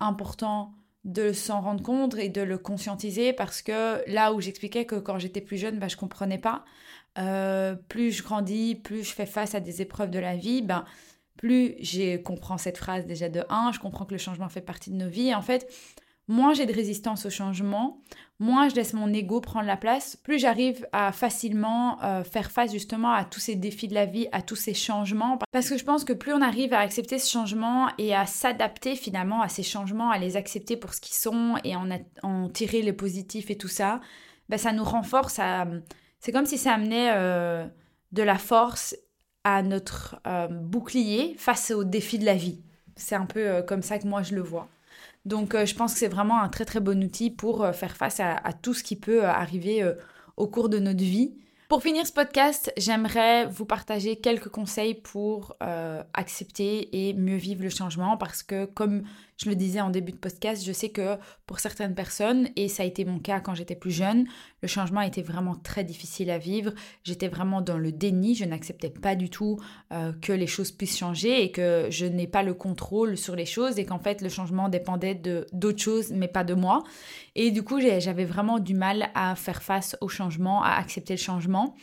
important 0.01 0.73
de 1.05 1.33
s'en 1.33 1.61
rendre 1.61 1.83
compte 1.83 2.17
et 2.17 2.29
de 2.29 2.43
le 2.43 2.59
conscientiser 2.59 3.33
parce 3.33 3.63
que 3.63 4.03
là 4.11 4.33
où 4.35 4.41
j'expliquais 4.41 4.85
que 4.85 4.97
quand 4.97 5.19
j'étais 5.19 5.41
plus 5.41 5.57
jeune, 5.57 5.79
bah, 5.79 5.89
je 5.89 5.97
comprenais 5.97 6.39
pas. 6.39 6.65
euh, 7.19 7.75
plus 7.89 8.13
je 8.13 8.23
grandis, 8.23 8.75
plus 8.77 9.05
je 9.05 9.15
fais 9.15 9.27
face 9.27 9.55
à 9.55 9.61
des 9.61 9.83
épreuves 9.83 10.11
de 10.11 10.19
la 10.19 10.37
vie, 10.37 10.63
ben, 10.63 10.85
plus 11.37 11.75
je 11.81 12.17
comprends 12.19 12.59
cette 12.59 12.79
phrase 12.79 13.07
déjà 13.07 13.29
de 13.29 13.45
1, 13.49 13.73
je 13.73 13.81
comprends 13.81 14.05
que 14.05 14.13
le 14.13 14.19
changement 14.19 14.49
fait 14.49 14.61
partie 14.61 14.91
de 14.91 14.97
nos 14.97 15.09
vies. 15.09 15.29
Et 15.29 15.35
en 15.35 15.43
fait, 15.43 15.69
moins 16.31 16.55
j'ai 16.55 16.65
de 16.65 16.73
résistance 16.73 17.27
au 17.27 17.31
changement, 17.31 18.01
moins 18.39 18.69
je 18.69 18.77
laisse 18.77 18.95
mon 18.95 19.13
ego 19.13 19.41
prendre 19.41 19.67
la 19.67 19.77
place, 19.77 20.15
plus 20.15 20.39
j'arrive 20.39 20.87
à 20.93 21.11
facilement 21.11 22.03
euh, 22.05 22.23
faire 22.23 22.53
face 22.53 22.71
justement 22.71 23.13
à 23.13 23.25
tous 23.25 23.41
ces 23.41 23.57
défis 23.57 23.89
de 23.89 23.95
la 23.95 24.07
vie, 24.07 24.29
à 24.31 24.41
tous 24.41 24.55
ces 24.55 24.73
changements. 24.73 25.39
Parce 25.51 25.69
que 25.69 25.77
je 25.77 25.85
pense 25.85 26.05
que 26.05 26.13
plus 26.13 26.33
on 26.33 26.41
arrive 26.41 26.73
à 26.73 26.79
accepter 26.79 27.19
ce 27.19 27.29
changement 27.29 27.89
et 27.99 28.15
à 28.15 28.27
s'adapter 28.27 28.95
finalement 28.95 29.43
à 29.43 29.49
ces 29.49 29.65
changements, 29.65 30.11
à 30.11 30.19
les 30.19 30.37
accepter 30.37 30.77
pour 30.77 30.95
ce 30.95 31.01
qu'ils 31.01 31.17
sont 31.17 31.57
et 31.65 31.75
en, 31.75 32.49
tirer 32.49 32.83
le 32.83 32.95
positif 32.95 33.51
et 33.51 33.57
tout 33.57 33.69
ça, 33.69 34.01
ben 34.49 34.57
ça 34.57 34.73
nous 34.73 34.85
renforce. 34.85 35.41
C'est 36.21 36.33
comme 36.33 36.47
si 36.47 36.59
ça 36.59 36.75
amenait 36.75 37.11
euh, 37.13 37.67
de 38.13 38.23
la 38.23 38.39
force 38.39 38.95
à 39.43 39.63
notre 39.63 40.21
euh, 40.29 40.47
bouclier 40.47 41.35
face 41.39 41.73
aux 41.73 41.83
défis 41.83 42.21
de 42.21 42.25
la 42.25 42.37
vie. 42.37 42.63
C'est 42.95 43.17
un 43.17 43.27
peu 43.27 43.63
comme 43.63 43.83
ça 43.83 43.99
que 43.99 44.07
moi 44.07 44.23
je 44.23 44.37
le 44.37 44.43
vois. 44.43 44.69
Donc 45.25 45.55
euh, 45.55 45.67
je 45.67 45.75
pense 45.75 45.93
que 45.93 45.99
c'est 45.99 46.09
vraiment 46.09 46.41
un 46.41 46.49
très 46.49 46.65
très 46.65 46.81
bon 46.81 47.03
outil 47.03 47.31
pour 47.31 47.63
euh, 47.63 47.73
faire 47.73 47.97
face 47.97 48.21
à, 48.21 48.41
tout 48.63 48.75
ce 48.75 48.83
qui 48.83 48.97
peut 48.97 49.25
euh, 49.25 49.31
arriver 49.31 49.85
au 50.37 50.47
cours 50.47 50.69
de 50.69 50.79
notre 50.79 51.03
vie. 51.03 51.35
Pour 51.69 51.83
finir 51.83 52.05
ce 52.05 52.13
podcast, 52.13 52.73
j'aimerais 52.77 53.47
vous 53.47 53.65
partager 53.65 54.17
quelques 54.17 54.49
conseils 54.49 54.95
pour 54.95 55.57
accepter 56.15 57.09
et 57.09 57.15
mieux 57.15 57.37
vivre 57.37 57.63
le 57.63 57.69
changement 57.69 58.17
parce 58.17 58.43
que 58.43 58.65
comme 58.65 59.05
je 59.43 59.49
le 59.49 59.57
disais 59.57 59.81
en 59.81 59.89
début 59.89 60.13
de 60.13 60.19
podcast, 60.19 60.63
je 60.65 60.73
sais 60.73 60.91
que 60.91 61.17
pour 61.47 61.61
certaines 61.61 61.95
personnes, 61.95 62.49
et 62.57 62.69
ça 62.69 62.83
a 62.83 62.87
été 62.87 63.07
mon 63.07 63.19
cas 63.19 63.41
quand 63.41 63.55
j'étais 63.55 63.75
plus 63.75 63.91
jeune, 63.91 64.27
le 64.61 64.69
changement 64.69 65.01
était 65.01 65.23
vraiment 65.23 65.55
très 65.55 65.83
difficile 65.83 66.31
à 66.31 66.37
vivre. 66.37 66.73
J'étais 67.05 67.29
vraiment 67.29 67.63
dans 67.63 67.79
le 67.79 67.91
déni, 67.91 68.35
je 68.35 68.45
n'acceptais 68.45 68.91
pas 68.91 69.15
du 69.15 69.31
tout 69.31 69.59
euh, 69.93 70.13
que 70.21 70.35
les 70.35 70.47
choses 70.47 70.73
puissent 70.73 70.99
changer 70.99 71.43
et 71.43 71.53
que 71.53 71.87
je 71.89 72.05
n'ai 72.05 72.27
pas 72.27 72.43
le 72.43 72.53
contrôle 72.53 73.17
sur 73.17 73.35
les 73.35 73.47
choses 73.47 73.79
et 73.79 73.87
qu'en 73.87 73.99
fait 73.99 74.21
le 74.21 74.29
changement 74.29 74.69
dépendait 74.69 75.15
de 75.15 75.47
d'autres 75.53 75.81
choses 75.81 76.13
mais 76.13 76.29
pas 76.29 76.45
de 76.45 76.53
moi. 76.53 76.83
Et 77.35 77.51
du 77.51 77.63
coup, 77.63 77.81
j'avais 77.81 78.27
vraiment 78.27 78.59
du 78.59 78.75
mal 78.75 79.09
à 79.15 79.35
faire 79.37 79.63
face 79.63 79.97
au 80.03 80.09
changement, 80.09 80.63
à 80.63 80.73
accepter 80.73 81.15
le 81.15 81.19
changement. 81.19 81.77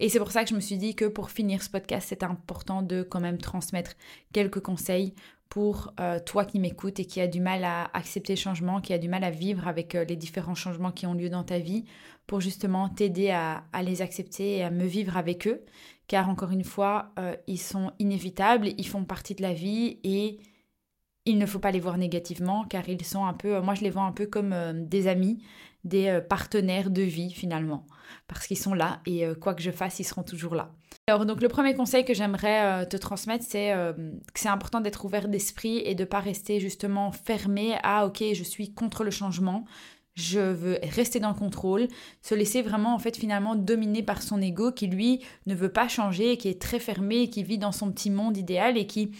Et 0.00 0.08
c'est 0.08 0.18
pour 0.18 0.32
ça 0.32 0.42
que 0.42 0.50
je 0.50 0.54
me 0.54 0.60
suis 0.60 0.78
dit 0.78 0.94
que 0.94 1.04
pour 1.04 1.30
finir 1.30 1.62
ce 1.62 1.70
podcast, 1.70 2.06
c'est 2.08 2.22
important 2.22 2.82
de 2.82 3.02
quand 3.02 3.20
même 3.20 3.38
transmettre 3.38 3.92
quelques 4.32 4.60
conseils 4.60 5.14
pour 5.52 5.92
euh, 6.00 6.18
toi 6.18 6.46
qui 6.46 6.58
m'écoutes 6.58 6.98
et 6.98 7.04
qui 7.04 7.20
a 7.20 7.26
du 7.26 7.38
mal 7.38 7.62
à 7.64 7.90
accepter 7.92 8.32
le 8.32 8.38
changement, 8.38 8.80
qui 8.80 8.94
a 8.94 8.98
du 8.98 9.10
mal 9.10 9.22
à 9.22 9.30
vivre 9.30 9.68
avec 9.68 9.94
euh, 9.94 10.02
les 10.02 10.16
différents 10.16 10.54
changements 10.54 10.92
qui 10.92 11.04
ont 11.04 11.12
lieu 11.12 11.28
dans 11.28 11.44
ta 11.44 11.58
vie, 11.58 11.84
pour 12.26 12.40
justement 12.40 12.88
t'aider 12.88 13.28
à, 13.28 13.62
les 13.82 14.00
accepter 14.00 14.56
et 14.56 14.62
à 14.62 14.70
me 14.70 14.86
vivre 14.86 15.18
avec 15.18 15.46
eux. 15.46 15.62
Car 16.08 16.30
encore 16.30 16.52
une 16.52 16.64
fois, 16.64 17.10
euh, 17.18 17.36
ils 17.48 17.60
sont 17.60 17.92
inévitables, 17.98 18.68
ils 18.78 18.88
font 18.88 19.04
partie 19.04 19.34
de 19.34 19.42
la 19.42 19.52
vie 19.52 19.98
et 20.04 20.40
il 21.26 21.36
ne 21.36 21.44
faut 21.44 21.58
pas 21.58 21.70
les 21.70 21.80
voir 21.80 21.98
négativement 21.98 22.64
car 22.64 22.88
ils 22.88 23.04
sont 23.04 23.26
un 23.26 23.34
peu, 23.34 23.60
moi 23.60 23.74
je 23.74 23.82
les 23.82 23.90
vois 23.90 24.04
un 24.04 24.12
peu 24.12 24.24
comme 24.24 24.54
des 24.86 25.06
amis, 25.06 25.44
des 25.84 26.18
partenaires 26.30 26.88
de 26.88 27.02
vie 27.02 27.30
finalement, 27.30 27.86
parce 28.28 28.46
qu'ils 28.46 28.58
sont 28.58 28.74
là 28.74 29.00
et 29.06 29.24
quoi 29.40 29.54
que 29.54 29.62
je 29.62 29.70
fasse, 29.70 29.98
ils 30.00 30.04
seront 30.04 30.22
toujours 30.22 30.54
là. 30.54 30.72
Alors 31.08 31.26
donc 31.26 31.42
le 31.42 31.48
premier 31.48 31.74
conseil 31.74 32.04
que 32.04 32.14
j'aimerais 32.14 32.84
euh, 32.84 32.84
te 32.84 32.96
transmettre, 32.96 33.44
c'est 33.46 33.72
euh, 33.72 33.92
que 33.92 34.38
c'est 34.38 34.48
important 34.48 34.80
d'être 34.80 35.04
ouvert 35.04 35.26
d'esprit 35.26 35.78
et 35.84 35.96
de 35.96 36.04
pas 36.04 36.20
rester 36.20 36.60
justement 36.60 37.10
fermé 37.10 37.74
à 37.82 38.06
ok 38.06 38.22
je 38.34 38.44
suis 38.44 38.72
contre 38.72 39.02
le 39.02 39.10
changement, 39.10 39.64
je 40.14 40.38
veux 40.38 40.78
rester 40.82 41.18
dans 41.18 41.30
le 41.30 41.34
contrôle, 41.34 41.88
se 42.20 42.36
laisser 42.36 42.62
vraiment 42.62 42.94
en 42.94 43.00
fait 43.00 43.16
finalement 43.16 43.56
dominer 43.56 44.04
par 44.04 44.22
son 44.22 44.40
ego 44.40 44.70
qui 44.70 44.86
lui 44.86 45.24
ne 45.46 45.56
veut 45.56 45.72
pas 45.72 45.88
changer, 45.88 46.36
qui 46.36 46.48
est 46.48 46.62
très 46.62 46.78
fermé, 46.78 47.28
qui 47.28 47.42
vit 47.42 47.58
dans 47.58 47.72
son 47.72 47.90
petit 47.90 48.10
monde 48.10 48.36
idéal 48.36 48.78
et 48.78 48.86
qui 48.86 49.10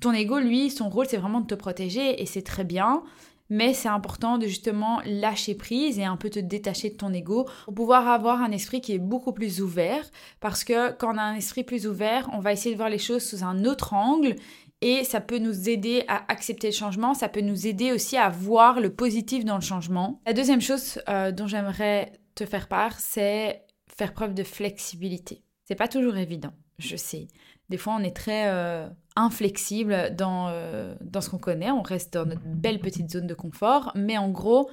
ton 0.00 0.12
ego 0.12 0.38
lui 0.38 0.70
son 0.70 0.88
rôle 0.88 1.06
c'est 1.06 1.18
vraiment 1.18 1.40
de 1.40 1.46
te 1.46 1.54
protéger 1.54 2.22
et 2.22 2.24
c'est 2.24 2.42
très 2.42 2.64
bien 2.64 3.02
mais 3.48 3.74
c'est 3.74 3.88
important 3.88 4.38
de 4.38 4.46
justement 4.46 5.00
lâcher 5.04 5.54
prise 5.54 5.98
et 5.98 6.04
un 6.04 6.16
peu 6.16 6.30
te 6.30 6.38
détacher 6.38 6.90
de 6.90 6.96
ton 6.96 7.12
ego 7.12 7.46
pour 7.64 7.74
pouvoir 7.74 8.08
avoir 8.08 8.42
un 8.42 8.50
esprit 8.50 8.80
qui 8.80 8.92
est 8.92 8.98
beaucoup 8.98 9.32
plus 9.32 9.60
ouvert 9.60 10.04
parce 10.40 10.64
que 10.64 10.92
quand 10.92 11.14
on 11.14 11.18
a 11.18 11.22
un 11.22 11.34
esprit 11.34 11.64
plus 11.64 11.86
ouvert, 11.86 12.28
on 12.32 12.40
va 12.40 12.52
essayer 12.52 12.74
de 12.74 12.78
voir 12.78 12.90
les 12.90 12.98
choses 12.98 13.24
sous 13.24 13.44
un 13.44 13.64
autre 13.64 13.94
angle 13.94 14.36
et 14.82 15.04
ça 15.04 15.20
peut 15.20 15.38
nous 15.38 15.68
aider 15.68 16.04
à 16.06 16.30
accepter 16.30 16.68
le 16.68 16.74
changement, 16.74 17.14
ça 17.14 17.28
peut 17.28 17.40
nous 17.40 17.66
aider 17.66 17.92
aussi 17.92 18.16
à 18.16 18.28
voir 18.28 18.80
le 18.80 18.92
positif 18.92 19.44
dans 19.44 19.54
le 19.54 19.62
changement. 19.62 20.20
La 20.26 20.32
deuxième 20.32 20.60
chose 20.60 21.00
euh, 21.08 21.32
dont 21.32 21.46
j'aimerais 21.46 22.12
te 22.34 22.44
faire 22.44 22.68
part, 22.68 22.98
c'est 23.00 23.64
faire 23.88 24.12
preuve 24.12 24.34
de 24.34 24.42
flexibilité. 24.42 25.42
C'est 25.64 25.74
pas 25.74 25.88
toujours 25.88 26.16
évident, 26.16 26.52
je 26.78 26.96
sais. 26.96 27.28
Des 27.70 27.78
fois, 27.78 27.96
on 27.98 28.04
est 28.04 28.14
très 28.14 28.48
euh, 28.48 28.88
inflexible 29.16 30.14
dans, 30.14 30.48
euh, 30.48 30.94
dans 31.00 31.20
ce 31.20 31.30
qu'on 31.30 31.38
connaît, 31.38 31.70
on 31.70 31.82
reste 31.82 32.14
dans 32.14 32.26
notre 32.26 32.44
belle 32.44 32.80
petite 32.80 33.10
zone 33.10 33.26
de 33.26 33.34
confort, 33.34 33.90
mais 33.94 34.18
en 34.18 34.28
gros, 34.28 34.70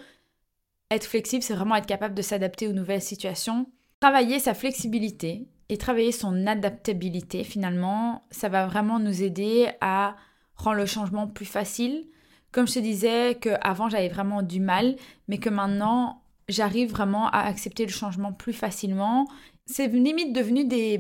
être 0.92 1.06
flexible, 1.06 1.42
c'est 1.42 1.56
vraiment 1.56 1.76
être 1.76 1.88
capable 1.88 2.14
de 2.14 2.22
s'adapter 2.22 2.68
aux 2.68 2.74
nouvelles 2.74 3.02
situations. 3.02 3.66
Travailler 4.00 4.40
sa 4.40 4.54
flexibilité 4.54 5.48
et 5.70 5.78
travailler 5.78 6.12
son 6.12 6.46
adaptabilité, 6.46 7.44
finalement, 7.44 8.24
ça 8.32 8.50
va 8.50 8.68
vraiment 8.68 9.00
nous 9.00 9.24
aider 9.24 9.70
à 9.82 10.16
rendre 10.56 10.78
le 10.78 10.86
changement 10.86 11.28
plus 11.28 11.46
facile. 11.46 12.06
Comme 12.52 12.68
je 12.68 12.74
te 12.74 12.80
disais 12.80 13.36
qu'avant, 13.40 13.90
j'avais 13.90 14.10
vraiment 14.10 14.44
du 14.44 14.60
mal, 14.60 14.96
mais 15.28 15.40
que 15.40 15.50
maintenant, 15.50 16.22
j'arrive 16.50 16.92
vraiment 16.92 17.30
à 17.30 17.40
accepter 17.40 17.86
le 17.86 17.92
changement 17.92 18.34
plus 18.34 18.54
facilement 18.54 19.28
c'est 19.66 19.88
limite 19.88 20.34
devenu 20.34 20.66
des, 20.66 21.00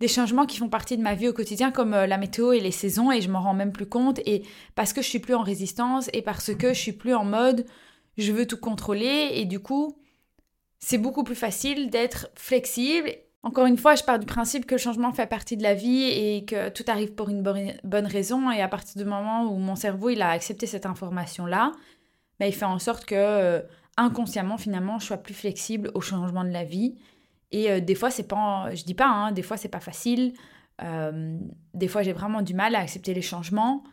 des, 0.00 0.08
changements 0.08 0.46
qui 0.46 0.56
font 0.56 0.68
partie 0.68 0.96
de 0.96 1.02
ma 1.02 1.14
vie 1.14 1.28
au 1.28 1.32
quotidien, 1.32 1.70
comme 1.70 1.94
euh, 1.94 2.06
la 2.06 2.16
météo 2.16 2.52
et 2.52 2.60
les 2.60 2.70
saisons, 2.70 3.12
et 3.12 3.20
je 3.20 3.30
m'en 3.30 3.40
rends 3.40 3.54
même 3.54 3.72
plus 3.72 3.86
compte. 3.86 4.20
Et 4.26 4.44
parce 4.74 4.92
que 4.92 5.02
je 5.02 5.08
suis 5.08 5.18
plus 5.18 5.34
en 5.34 5.42
résistance 5.42 6.08
et 6.12 6.22
parce 6.22 6.54
que 6.54 6.68
je 6.68 6.78
suis 6.78 6.92
plus 6.92 7.14
en 7.14 7.24
mode 7.24 7.66
je 8.18 8.32
veux 8.32 8.46
tout 8.46 8.58
contrôler, 8.58 9.30
et 9.34 9.44
du 9.44 9.60
coup, 9.60 9.96
c'est 10.80 10.98
beaucoup 10.98 11.24
plus 11.24 11.36
facile 11.36 11.88
d'être 11.88 12.28
flexible. 12.34 13.10
Encore 13.44 13.66
une 13.66 13.78
fois, 13.78 13.94
je 13.94 14.02
pars 14.02 14.18
du 14.18 14.26
principe 14.26 14.66
que 14.66 14.74
le 14.74 14.80
changement 14.80 15.12
fait 15.12 15.26
partie 15.26 15.56
de 15.56 15.62
la 15.62 15.74
vie 15.74 16.02
et 16.02 16.44
que 16.44 16.68
tout 16.70 16.84
arrive 16.88 17.14
pour 17.14 17.28
une 17.28 17.42
bonne 17.42 18.06
raison. 18.06 18.50
Et 18.50 18.60
à 18.60 18.68
partir 18.68 19.00
du 19.00 19.08
moment 19.08 19.44
où 19.44 19.56
mon 19.56 19.76
cerveau 19.76 20.10
il 20.10 20.20
a 20.22 20.30
accepté 20.30 20.66
cette 20.66 20.86
information-là, 20.86 21.72
bah, 22.40 22.46
il 22.46 22.52
fait 22.52 22.64
en 22.64 22.80
sorte 22.80 23.04
que 23.04 23.14
euh, 23.14 23.60
inconsciemment, 23.96 24.58
finalement, 24.58 24.98
je 24.98 25.06
sois 25.06 25.18
plus 25.18 25.34
flexible 25.34 25.90
au 25.94 26.00
changement 26.00 26.44
de 26.44 26.50
la 26.50 26.64
vie 26.64 26.96
et 27.50 27.70
euh, 27.70 27.80
des 27.80 27.94
fois, 27.94 28.10
c'est 28.10 28.28
pas, 28.28 28.74
je 28.74 28.84
dis 28.84 28.94
pas, 28.94 29.06
hein, 29.06 29.32
des 29.32 29.42
fois, 29.42 29.56
c'est 29.56 29.68
pas 29.68 29.80
facile. 29.80 30.34
Euh, 30.82 31.38
des 31.74 31.88
fois, 31.88 32.02
j'ai 32.02 32.12
vraiment 32.12 32.42
du 32.42 32.54
mal 32.54 32.74
à 32.74 32.80
accepter 32.80 33.14
les 33.14 33.22
changements. 33.22 33.84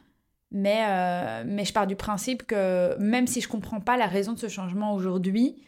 Mais, 0.52 0.86
euh, 0.88 1.44
mais 1.46 1.66
je 1.66 1.74
pars 1.74 1.88
du 1.88 1.96
principe 1.96 2.44
que 2.44 2.96
même 3.00 3.28
si 3.28 3.42
je 3.42 3.48
comprends 3.48 3.82
pas 3.82 3.98
la 3.98 4.06
raison 4.06 4.34
de 4.34 4.40
ce 4.40 4.48
changement 4.48 4.94
aujourd'hui, 4.94 5.62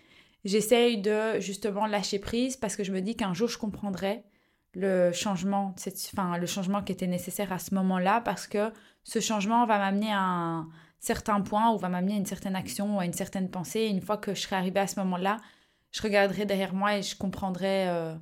j'essaye 0.46 1.02
de 1.02 1.40
justement 1.40 1.88
lâcher 1.88 2.20
prise 2.20 2.56
parce 2.56 2.76
que 2.76 2.84
je 2.84 2.92
me 2.92 3.02
dis 3.02 3.16
qu'un 3.16 3.34
jour, 3.34 3.50
je 3.50 3.58
comprendrai 3.58 4.24
le 4.76 5.12
changement, 5.12 5.74
enfin, 6.14 6.38
le 6.38 6.46
changement 6.46 6.84
qui 6.84 6.92
était 6.92 7.08
nécessaire 7.08 7.52
à 7.52 7.60
ce 7.60 7.74
moment-là 7.74 8.22
parce 8.22 8.48
que 8.48 8.72
ce 9.04 9.20
changement 9.20 9.66
va 9.66 9.80
m'amener 9.80 10.12
à 10.12 10.22
un 10.22 10.70
certain 11.00 11.42
point 11.42 11.72
ou 11.72 11.78
va 11.78 11.90
m'amener 11.90 12.14
à 12.14 12.18
une 12.18 12.26
certaine 12.26 12.56
action 12.56 12.96
ou 12.96 13.00
à 13.00 13.06
une 13.06 13.14
certaine 13.14 13.50
pensée. 13.50 13.80
Et 13.82 13.88
une 13.88 14.02
fois 14.02 14.18
que 14.18 14.36
je 14.36 14.42
serai 14.42 14.56
arrivée 14.56 14.80
à 14.80 14.88
ce 14.88 15.00
moment-là, 15.00 15.38
je 15.92 16.02
regarderai 16.02 16.46
derrière 16.46 16.74
moi 16.74 16.98
et 16.98 17.02
je 17.02 17.16
comprendrai 17.16 17.88
euh, 17.90 18.16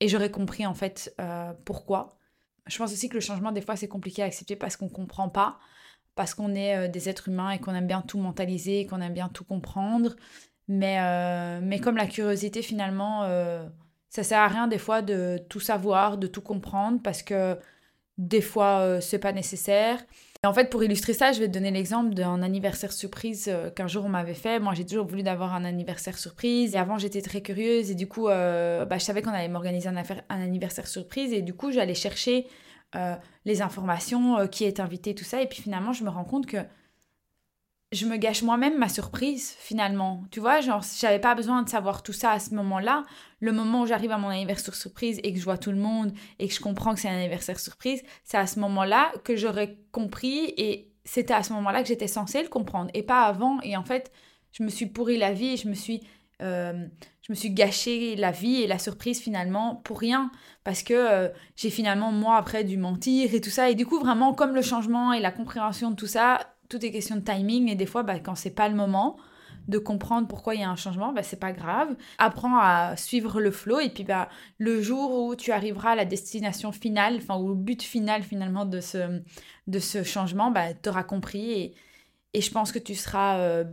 et 0.00 0.08
j'aurai 0.08 0.30
compris 0.30 0.66
en 0.66 0.74
fait 0.74 1.14
euh, 1.20 1.52
pourquoi. 1.64 2.16
Je 2.66 2.78
pense 2.78 2.92
aussi 2.92 3.08
que 3.08 3.14
le 3.14 3.20
changement 3.20 3.52
des 3.52 3.60
fois 3.60 3.76
c'est 3.76 3.88
compliqué 3.88 4.22
à 4.22 4.26
accepter 4.26 4.56
parce 4.56 4.76
qu'on 4.76 4.88
comprend 4.88 5.28
pas, 5.28 5.58
parce 6.14 6.34
qu'on 6.34 6.54
est 6.54 6.76
euh, 6.76 6.88
des 6.88 7.08
êtres 7.08 7.28
humains 7.28 7.50
et 7.50 7.58
qu'on 7.58 7.74
aime 7.74 7.86
bien 7.86 8.02
tout 8.02 8.18
mentaliser, 8.18 8.86
qu'on 8.86 9.00
aime 9.00 9.14
bien 9.14 9.28
tout 9.28 9.44
comprendre. 9.44 10.14
Mais, 10.68 11.60
mais 11.60 11.80
comme 11.80 11.96
la 11.96 12.06
curiosité 12.06 12.62
finalement, 12.62 13.24
ça 14.08 14.22
sert 14.22 14.38
à 14.38 14.46
rien 14.46 14.68
des 14.68 14.78
fois 14.78 15.02
de 15.02 15.38
tout 15.50 15.60
savoir, 15.60 16.16
de 16.16 16.28
tout 16.28 16.40
comprendre 16.40 17.00
parce 17.02 17.22
que 17.22 17.58
des 18.16 18.40
fois 18.40 19.00
c'est 19.00 19.18
pas 19.18 19.32
nécessaire 19.32 19.98
en 20.44 20.52
fait, 20.52 20.70
pour 20.70 20.82
illustrer 20.82 21.12
ça, 21.12 21.30
je 21.30 21.38
vais 21.38 21.46
te 21.46 21.52
donner 21.52 21.70
l'exemple 21.70 22.14
d'un 22.14 22.42
anniversaire 22.42 22.92
surprise 22.92 23.46
euh, 23.48 23.70
qu'un 23.70 23.86
jour 23.86 24.04
on 24.04 24.08
m'avait 24.08 24.34
fait. 24.34 24.58
Moi, 24.58 24.74
j'ai 24.74 24.84
toujours 24.84 25.06
voulu 25.06 25.22
d'avoir 25.22 25.54
un 25.54 25.64
anniversaire 25.64 26.18
surprise. 26.18 26.74
Et 26.74 26.78
avant, 26.78 26.98
j'étais 26.98 27.22
très 27.22 27.42
curieuse. 27.42 27.92
Et 27.92 27.94
du 27.94 28.08
coup, 28.08 28.28
euh, 28.28 28.84
bah, 28.84 28.98
je 28.98 29.04
savais 29.04 29.22
qu'on 29.22 29.30
allait 29.30 29.46
m'organiser 29.46 29.88
un, 29.88 29.96
anniversaire 30.28 30.88
surprise. 30.88 31.32
Et 31.32 31.42
du 31.42 31.54
coup, 31.54 31.70
j'allais 31.70 31.94
chercher 31.94 32.48
euh, 32.96 33.14
les 33.44 33.62
informations, 33.62 34.48
qui 34.48 34.64
est 34.64 34.80
invité, 34.80 35.14
tout 35.14 35.22
ça. 35.22 35.40
Et 35.40 35.46
puis 35.46 35.62
finalement, 35.62 35.92
je 35.92 36.02
me 36.02 36.10
rends 36.10 36.24
compte 36.24 36.46
que 36.46 36.56
je 37.92 38.06
me 38.06 38.16
gâche 38.16 38.42
moi-même 38.42 38.78
ma 38.78 38.88
surprise 38.88 39.54
finalement. 39.58 40.24
Tu 40.30 40.40
vois, 40.40 40.60
genre, 40.60 40.82
j'avais 40.98 41.18
pas 41.18 41.34
besoin 41.34 41.62
de 41.62 41.68
savoir 41.68 42.02
tout 42.02 42.14
ça 42.14 42.32
à 42.32 42.38
ce 42.38 42.54
moment-là. 42.54 43.04
Le 43.40 43.52
moment 43.52 43.82
où 43.82 43.86
j'arrive 43.86 44.12
à 44.12 44.18
mon 44.18 44.28
anniversaire 44.28 44.74
surprise 44.74 45.20
et 45.22 45.32
que 45.32 45.38
je 45.38 45.44
vois 45.44 45.58
tout 45.58 45.70
le 45.70 45.78
monde 45.78 46.12
et 46.38 46.48
que 46.48 46.54
je 46.54 46.60
comprends 46.60 46.94
que 46.94 47.00
c'est 47.00 47.08
un 47.08 47.18
anniversaire 47.18 47.60
surprise, 47.60 48.02
c'est 48.24 48.38
à 48.38 48.46
ce 48.46 48.58
moment-là 48.60 49.12
que 49.24 49.36
j'aurais 49.36 49.78
compris 49.92 50.54
et 50.56 50.90
c'était 51.04 51.34
à 51.34 51.42
ce 51.42 51.52
moment-là 51.52 51.82
que 51.82 51.88
j'étais 51.88 52.06
censée 52.06 52.42
le 52.42 52.48
comprendre 52.48 52.90
et 52.94 53.02
pas 53.02 53.24
avant. 53.24 53.60
Et 53.60 53.76
en 53.76 53.84
fait, 53.84 54.10
je 54.52 54.62
me 54.62 54.68
suis 54.68 54.86
pourri 54.86 55.18
la 55.18 55.32
vie 55.32 55.54
et 55.54 55.56
je 55.56 55.68
me 55.68 55.74
suis 55.74 56.00
euh, 56.40 56.86
je 57.20 57.32
me 57.32 57.36
suis 57.36 57.50
gâché 57.50 58.16
la 58.16 58.32
vie 58.32 58.62
et 58.62 58.66
la 58.66 58.78
surprise 58.78 59.20
finalement 59.20 59.76
pour 59.76 60.00
rien 60.00 60.32
parce 60.64 60.82
que 60.82 60.94
euh, 60.94 61.28
j'ai 61.54 61.70
finalement 61.70 62.10
moi 62.10 62.36
après 62.36 62.64
dû 62.64 62.76
mentir 62.76 63.32
et 63.32 63.40
tout 63.40 63.50
ça 63.50 63.70
et 63.70 63.76
du 63.76 63.86
coup 63.86 64.00
vraiment 64.00 64.34
comme 64.34 64.52
le 64.52 64.62
changement 64.62 65.12
et 65.12 65.20
la 65.20 65.30
compréhension 65.30 65.92
de 65.92 65.94
tout 65.94 66.08
ça 66.08 66.51
tout 66.72 66.84
est 66.86 66.90
question 66.90 67.16
de 67.16 67.20
timing 67.20 67.68
et 67.68 67.74
des 67.74 67.84
fois 67.84 68.02
bah, 68.02 68.18
quand 68.18 68.34
c'est 68.34 68.54
pas 68.54 68.68
le 68.70 68.74
moment 68.74 69.18
de 69.68 69.78
comprendre 69.78 70.26
pourquoi 70.26 70.54
il 70.54 70.62
y 70.62 70.64
a 70.64 70.70
un 70.70 70.76
changement, 70.76 71.12
bah, 71.12 71.22
c'est 71.22 71.38
pas 71.38 71.52
grave. 71.52 71.94
Apprends 72.18 72.58
à 72.58 72.96
suivre 72.96 73.40
le 73.40 73.50
flow 73.50 73.78
et 73.78 73.90
puis 73.90 74.04
bah, 74.04 74.28
le 74.58 74.80
jour 74.80 75.22
où 75.22 75.36
tu 75.36 75.52
arriveras 75.52 75.90
à 75.90 75.94
la 75.94 76.06
destination 76.06 76.72
finale, 76.72 77.18
enfin 77.18 77.36
au 77.36 77.54
but 77.54 77.82
final 77.82 78.22
finalement 78.22 78.64
de 78.64 78.80
ce, 78.80 79.20
de 79.66 79.78
ce 79.78 80.02
changement, 80.02 80.50
bah, 80.50 80.72
tu 80.74 80.88
auras 80.88 81.04
compris 81.04 81.52
et, 81.52 81.74
et, 82.32 82.40
je 82.40 82.50
pense 82.50 82.72
que 82.72 82.78
tu 82.78 82.94
seras, 82.94 83.38
euh, 83.38 83.64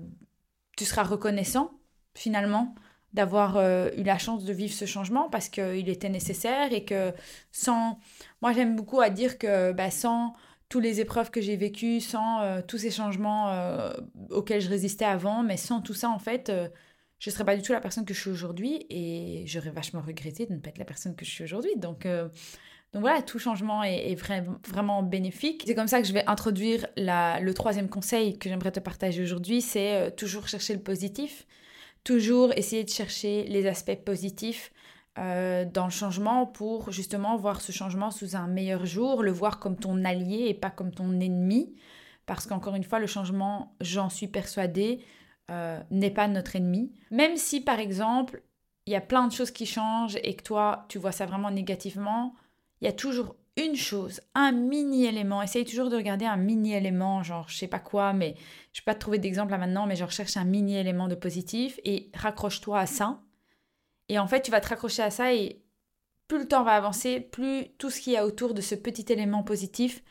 tu 0.78 0.84
seras 0.84 1.04
reconnaissant 1.04 1.72
finalement 2.14 2.76
d'avoir 3.14 3.58
euh, 3.58 3.90
eu 3.98 4.04
la 4.04 4.18
chance 4.20 4.44
de 4.44 4.54
vivre 4.54 4.74
ce 4.74 4.86
changement 4.86 5.30
parce 5.30 5.50
qu'il 5.50 5.90
était 5.90 6.10
nécessaire 6.10 6.74
et 6.74 6.84
que 6.86 7.14
sans... 7.52 7.98
Moi 8.42 8.52
j'aime 8.54 8.76
beaucoup 8.76 9.02
à 9.02 9.10
dire 9.10 9.40
que 9.40 9.72
bah, 9.72 9.90
sans 9.90 10.36
toutes 10.70 10.84
les 10.84 11.02
épreuves 11.02 11.32
que 11.32 11.42
j'ai 11.42 11.58
vécues, 11.58 12.00
sans 12.00 12.42
euh, 12.42 12.62
tous 12.66 12.78
ces 12.78 12.92
changements 12.92 13.50
euh, 13.50 13.92
auxquels 14.30 14.62
je 14.62 14.70
résistais 14.70 15.06
avant, 15.06 15.44
mais 15.44 15.58
sans 15.58 15.82
tout 15.82 15.96
ça, 15.96 16.10
en 16.10 16.20
fait, 16.20 16.50
euh, 16.50 16.70
je 17.18 17.30
ne 17.30 17.34
serais 17.34 17.44
pas 17.44 17.56
du 17.56 17.64
tout 17.64 17.74
la 17.74 17.82
personne 17.82 18.06
que 18.06 18.14
je 18.14 18.20
suis 18.20 18.30
aujourd'hui 18.30 18.86
et 18.90 19.44
j'aurais 19.48 19.72
vachement 19.72 20.02
regretté 20.02 20.46
de 20.46 20.54
ne 20.54 20.60
pas 20.60 20.70
être 20.70 20.78
la 20.78 20.86
personne 20.86 21.16
que 21.16 21.26
je 21.26 21.32
suis 21.32 21.44
aujourd'hui. 21.44 21.76
Donc, 21.76 22.06
donc 22.06 23.02
voilà, 23.02 23.22
tout 23.22 23.40
changement 23.40 23.84
est, 23.84 24.16
vraiment 24.16 25.04
bénéfique. 25.04 25.64
C'est 25.68 25.76
comme 25.76 25.90
ça 25.90 26.02
que 26.02 26.08
je 26.08 26.14
vais 26.14 26.24
introduire 26.28 26.88
le 26.96 27.52
troisième 27.52 27.90
conseil 27.90 28.38
que 28.38 28.48
j'aimerais 28.48 28.72
te 28.72 28.80
partager 28.80 29.22
aujourd'hui, 29.22 29.62
c'est 29.62 30.16
toujours 30.16 30.48
chercher 30.48 30.74
le 30.74 30.80
positif, 30.80 31.46
toujours 32.06 32.54
essayer 32.56 32.86
de 32.86 32.90
chercher 32.90 33.44
les 33.50 33.68
aspects 33.68 34.02
positifs 34.06 34.72
euh, 35.20 35.66
dans 35.66 35.86
le 35.86 35.92
changement 35.92 36.46
pour 36.46 36.92
justement 36.92 37.36
voir 37.36 37.60
ce 37.60 37.72
changement 37.74 38.10
sous 38.10 38.38
un 38.38 38.48
meilleur 38.48 38.86
jour, 38.86 39.22
le 39.22 39.32
voir 39.32 39.60
comme 39.60 39.76
ton 39.76 40.06
allié 40.06 40.46
et 40.48 40.54
pas 40.54 40.70
comme 40.70 40.92
ton 40.92 41.20
ennemi. 41.20 41.76
Parce 42.26 42.46
qu'encore 42.46 42.76
une 42.76 42.84
fois, 42.84 43.00
le 43.00 43.08
changement, 43.08 43.76
j'en 43.82 44.10
suis 44.10 44.28
persuadée, 44.28 45.04
euh, 45.52 45.82
n'est 45.92 46.12
pas 46.12 46.28
notre 46.28 46.56
ennemi. 46.56 46.94
Même 47.12 47.36
si, 47.36 47.60
par 47.60 47.80
exemple, 47.80 48.44
il 48.86 48.94
y 48.94 48.96
a 48.96 49.02
plein 49.02 49.28
de 49.28 49.34
choses 49.34 49.52
qui 49.52 49.66
changent 49.66 50.18
et 50.24 50.36
que 50.36 50.44
toi, 50.44 50.86
tu 50.88 51.00
vois 51.00 51.12
ça 51.12 51.26
vraiment 51.26 51.52
négativement, 51.52 52.34
il 52.82 52.86
y 52.86 52.88
a 52.88 52.94
toujours 52.94 53.36
une 53.58 53.76
chose, 53.76 54.22
un 54.36 54.54
mini-élément. 54.54 55.42
Essaye 55.42 55.66
toujours 55.66 55.90
de 55.90 55.98
regarder 55.98 56.26
un 56.26 56.38
mini-élément, 56.38 57.24
genre 57.24 57.50
je 57.50 57.58
sais 57.58 57.68
pas 57.68 57.80
quoi, 57.80 58.14
mais 58.14 58.36
je 58.72 58.80
vais 58.80 58.86
pas 58.86 58.96
te 58.96 59.00
trouver 59.00 59.18
d'exemple 59.18 59.52
là 59.52 59.58
maintenant, 59.58 59.86
mais 59.86 59.98
genre 59.98 60.12
cherche 60.12 60.38
un 60.38 60.46
mini-élément 60.46 61.10
de 61.10 61.16
positif 61.16 61.80
et 61.84 62.10
raccroche-toi 62.14 62.80
à 62.80 62.86
ça 62.86 63.20
et 64.10 64.20
en 64.20 64.28
fait, 64.28 64.42
tu 64.42 64.52
vas 64.52 64.60
te 64.60 64.68
raccrocher 64.68 65.04
à 65.04 65.12
ça 65.12 65.34
et 65.34 65.62
plus 66.28 66.40
le 66.40 66.48
temps 66.48 66.64
va 66.64 66.72
avancer, 66.72 67.20
plus 67.20 67.68
tout 67.78 67.90
ce 67.90 68.02
qu'il 68.02 68.14
y 68.14 68.18
a 68.18 68.26
autour 68.26 68.54
de 68.54 68.62
ce 68.62 68.76
petit 68.76 69.06
élément 69.12 69.44
positif, 69.44 70.04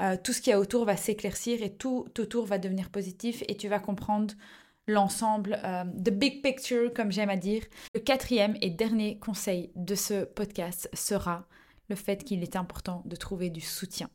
euh, 0.00 0.16
tout 0.22 0.32
ce 0.32 0.40
qu'il 0.40 0.50
y 0.50 0.54
a 0.54 0.60
autour 0.60 0.84
va 0.84 0.96
s'éclaircir 0.96 1.62
et 1.62 1.74
tout 1.74 2.06
autour 2.18 2.46
va 2.46 2.58
devenir 2.58 2.90
positif 2.90 3.42
et 3.48 3.56
tu 3.56 3.68
vas 3.68 3.78
comprendre 3.78 4.34
l'ensemble, 4.86 5.60
euh, 5.64 5.84
the 5.84 6.10
big 6.10 6.42
picture, 6.42 6.92
comme 6.92 7.12
j'aime 7.12 7.30
à 7.30 7.36
dire. 7.36 7.62
Le 7.94 8.00
quatrième 8.00 8.56
et 8.60 8.70
dernier 8.70 9.18
conseil 9.18 9.70
de 9.76 9.94
ce 9.94 10.24
podcast 10.24 10.88
sera 10.94 11.46
le 11.88 11.96
fait 11.96 12.24
qu'il 12.24 12.42
est 12.42 12.56
important 12.56 13.02
de 13.04 13.16
trouver 13.16 13.50
du 13.50 13.60
soutien. 13.60 14.08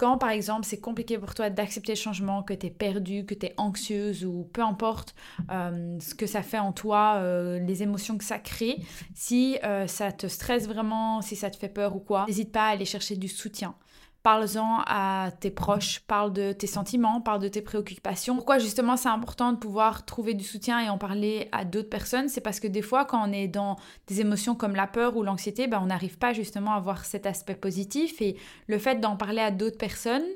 Quand 0.00 0.16
par 0.16 0.30
exemple 0.30 0.64
c'est 0.64 0.80
compliqué 0.80 1.18
pour 1.18 1.34
toi 1.34 1.50
d'accepter 1.50 1.92
le 1.92 1.98
changement, 1.98 2.42
que 2.42 2.54
tu 2.54 2.68
es 2.68 2.70
perdu, 2.70 3.26
que 3.26 3.34
tu 3.34 3.44
es 3.44 3.54
anxieuse 3.58 4.24
ou 4.24 4.48
peu 4.50 4.62
importe 4.62 5.14
euh, 5.50 5.98
ce 6.00 6.14
que 6.14 6.26
ça 6.26 6.40
fait 6.40 6.58
en 6.58 6.72
toi, 6.72 7.16
euh, 7.18 7.58
les 7.58 7.82
émotions 7.82 8.16
que 8.16 8.24
ça 8.24 8.38
crée, 8.38 8.78
si 9.12 9.58
euh, 9.62 9.86
ça 9.86 10.10
te 10.10 10.26
stresse 10.26 10.66
vraiment, 10.66 11.20
si 11.20 11.36
ça 11.36 11.50
te 11.50 11.58
fait 11.58 11.68
peur 11.68 11.96
ou 11.96 11.98
quoi, 11.98 12.24
n'hésite 12.26 12.50
pas 12.50 12.68
à 12.68 12.70
aller 12.70 12.86
chercher 12.86 13.14
du 13.14 13.28
soutien. 13.28 13.74
Parle-en 14.22 14.82
à 14.86 15.30
tes 15.40 15.50
proches, 15.50 16.00
parle 16.00 16.32
de 16.34 16.52
tes 16.52 16.66
sentiments, 16.66 17.22
parle 17.22 17.40
de 17.40 17.48
tes 17.48 17.62
préoccupations. 17.62 18.36
Pourquoi 18.36 18.58
justement 18.58 18.98
c'est 18.98 19.08
important 19.08 19.52
de 19.52 19.56
pouvoir 19.56 20.04
trouver 20.04 20.34
du 20.34 20.44
soutien 20.44 20.78
et 20.78 20.90
en 20.90 20.98
parler 20.98 21.48
à 21.52 21.64
d'autres 21.64 21.88
personnes? 21.88 22.28
C'est 22.28 22.42
parce 22.42 22.60
que 22.60 22.68
des 22.68 22.82
fois 22.82 23.06
quand 23.06 23.26
on 23.26 23.32
est 23.32 23.48
dans 23.48 23.76
des 24.08 24.20
émotions 24.20 24.54
comme 24.54 24.76
la 24.76 24.86
peur 24.86 25.16
ou 25.16 25.22
l'anxiété, 25.22 25.68
ben, 25.68 25.80
on 25.82 25.86
n'arrive 25.86 26.18
pas 26.18 26.34
justement 26.34 26.74
à 26.74 26.80
voir 26.80 27.06
cet 27.06 27.24
aspect 27.24 27.54
positif 27.54 28.20
et 28.20 28.36
le 28.66 28.78
fait 28.78 29.00
d'en 29.00 29.16
parler 29.16 29.40
à 29.40 29.50
d'autres 29.50 29.78
personnes, 29.78 30.26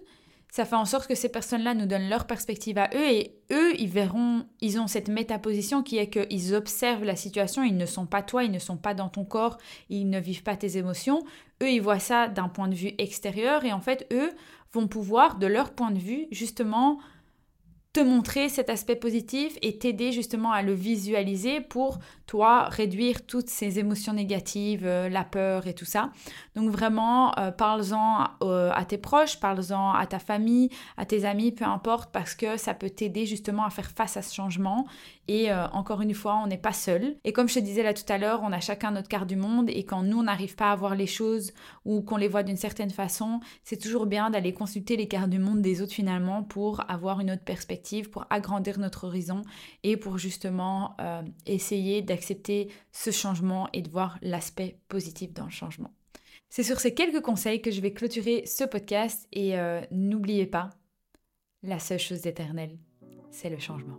ça 0.55 0.65
fait 0.65 0.77
en 0.77 0.85
sorte 0.85 1.09
que 1.09 1.17
ces 1.17 1.29
personnes-là 1.29 1.75
nous 1.75 1.87
donnent 1.87 2.09
leur 2.09 2.29
perspective 2.29 2.79
à 2.79 2.89
eux 2.95 3.11
et 3.11 3.35
eux, 3.51 3.75
ils 3.77 3.89
verront, 3.89 4.47
ils 4.61 4.79
ont 4.79 4.87
cette 4.87 5.09
métaposition 5.09 5.83
qui 5.83 5.99
est 5.99 6.09
qu'ils 6.09 6.55
observent 6.55 7.03
la 7.03 7.17
situation, 7.17 7.65
ils 7.65 7.77
ne 7.77 7.87
sont 7.87 8.07
pas 8.07 8.23
toi, 8.23 8.45
ils 8.45 8.53
ne 8.53 8.61
sont 8.61 8.77
pas 8.77 8.95
dans 8.95 9.09
ton 9.09 9.25
corps, 9.25 9.59
ils 9.89 10.09
ne 10.09 10.21
vivent 10.21 10.45
pas 10.45 10.55
tes 10.55 10.77
émotions. 10.77 11.25
Eux, 11.61 11.73
ils 11.73 11.83
voient 11.83 11.99
ça 11.99 12.29
d'un 12.29 12.49
point 12.49 12.69
de 12.69 12.77
vue 12.77 12.93
extérieur 12.99 13.65
et 13.65 13.73
en 13.73 13.81
fait, 13.81 14.07
eux 14.13 14.31
vont 14.73 14.87
pouvoir, 14.87 15.39
de 15.39 15.49
leur 15.49 15.73
point 15.73 15.91
de 15.91 15.99
vue, 15.99 16.29
justement 16.31 17.01
te 17.93 17.99
montrer 17.99 18.49
cet 18.49 18.71
aspect 18.71 18.95
positif 18.95 19.59
et 19.61 19.79
t'aider 19.79 20.13
justement 20.13 20.53
à 20.53 20.63
le 20.63 20.73
visualiser 20.73 21.63
pour 21.63 21.99
toi 22.27 22.65
réduire 22.65 23.27
toutes 23.27 23.49
ces 23.49 23.79
émotions 23.79 24.13
négatives, 24.13 24.87
euh, 24.87 25.09
la 25.09 25.25
peur 25.25 25.67
et 25.67 25.75
tout 25.75 25.85
ça. 25.85 26.11
Donc 26.55 26.71
vraiment, 26.71 27.39
euh, 27.39 27.51
parle-en 27.51 28.29
euh, 28.43 28.71
à 28.75 28.85
tes 28.85 28.99
proches, 28.99 29.41
parle-en 29.41 29.93
à 29.93 30.07
ta 30.07 30.19
famille, 30.19 30.71
à 30.97 31.07
tes 31.07 31.25
amis, 31.25 31.53
peu 31.53 31.65
importe, 31.65 32.11
parce 32.13 32.35
que 32.35 32.57
ça 32.57 32.75
peut 32.75 32.91
t'aider 32.91 33.27
justement 33.27 33.65
à 33.65 33.71
faire 33.71 33.91
face 33.91 34.17
à 34.17 34.23
ce 34.23 34.35
changement. 34.35 34.87
Et 35.27 35.51
encore 35.73 36.03
une 36.03 36.13
fois, 36.13 36.39
on 36.45 36.47
n'est 36.47 36.59
pas 36.59 36.75
seul. 36.75 37.17
Et 37.25 37.33
comme 37.33 37.49
je 37.49 37.55
te 37.55 37.59
disais 37.61 37.83
là 37.83 37.95
tout 37.95 38.05
à 38.11 38.19
l'heure, 38.19 38.41
on 38.43 38.53
a 38.53 38.61
chacun 38.61 38.91
notre 38.91 39.09
carte 39.09 39.27
du 39.27 39.37
monde 39.37 39.71
et 39.71 39.83
quand 39.85 40.03
nous, 40.03 40.19
on 40.19 40.25
n'arrive 40.25 40.55
pas 40.55 40.71
à 40.71 40.77
voir 40.77 40.95
les 40.95 41.07
choses 41.07 41.53
ou 41.87 42.03
qu'on 42.03 42.19
les 42.19 42.29
voit 42.29 42.43
d'une 42.43 42.59
certaine 42.59 42.91
façon, 42.91 43.41
c'est 43.63 43.81
toujours 43.81 44.05
bien 44.05 44.29
d'aller 44.29 44.53
consulter 44.53 44.99
les 44.99 45.09
cartes 45.09 45.31
du 45.31 45.39
monde 45.39 45.63
des 45.63 45.81
autres 45.81 45.95
finalement 45.95 46.43
pour 46.43 46.83
avoir 46.91 47.21
une 47.21 47.31
autre 47.31 47.43
perspective 47.43 48.11
pour 48.11 48.27
agrandir 48.31 48.79
notre 48.79 49.05
horizon 49.05 49.43
et 49.83 49.97
pour 49.97 50.19
justement 50.19 50.97
euh, 51.01 51.23
essayer 51.47 52.03
d'accepter 52.15 52.69
ce 52.93 53.11
changement 53.11 53.69
et 53.73 53.83
de 53.83 53.91
voir 53.91 54.19
l'aspect 54.23 54.79
positif 54.89 55.33
dans 55.33 55.45
le 55.45 55.51
changement. 55.51 55.93
C'est 56.49 56.63
sur 56.63 56.79
ces 56.79 56.95
quelques 56.95 57.21
conseils 57.21 57.61
que 57.61 57.73
je 57.73 57.81
vais 57.81 57.93
clôturer 57.93 58.47
ce 58.47 58.63
podcast 58.65 59.27
et 59.33 59.59
euh, 59.59 59.81
n'oubliez 59.91 60.47
pas, 60.47 60.71
la 61.63 61.81
seule 61.81 61.99
chose 61.99 62.27
éternelle, 62.27 62.79
c'est 63.31 63.51
le 63.51 63.59
changement. 63.59 63.99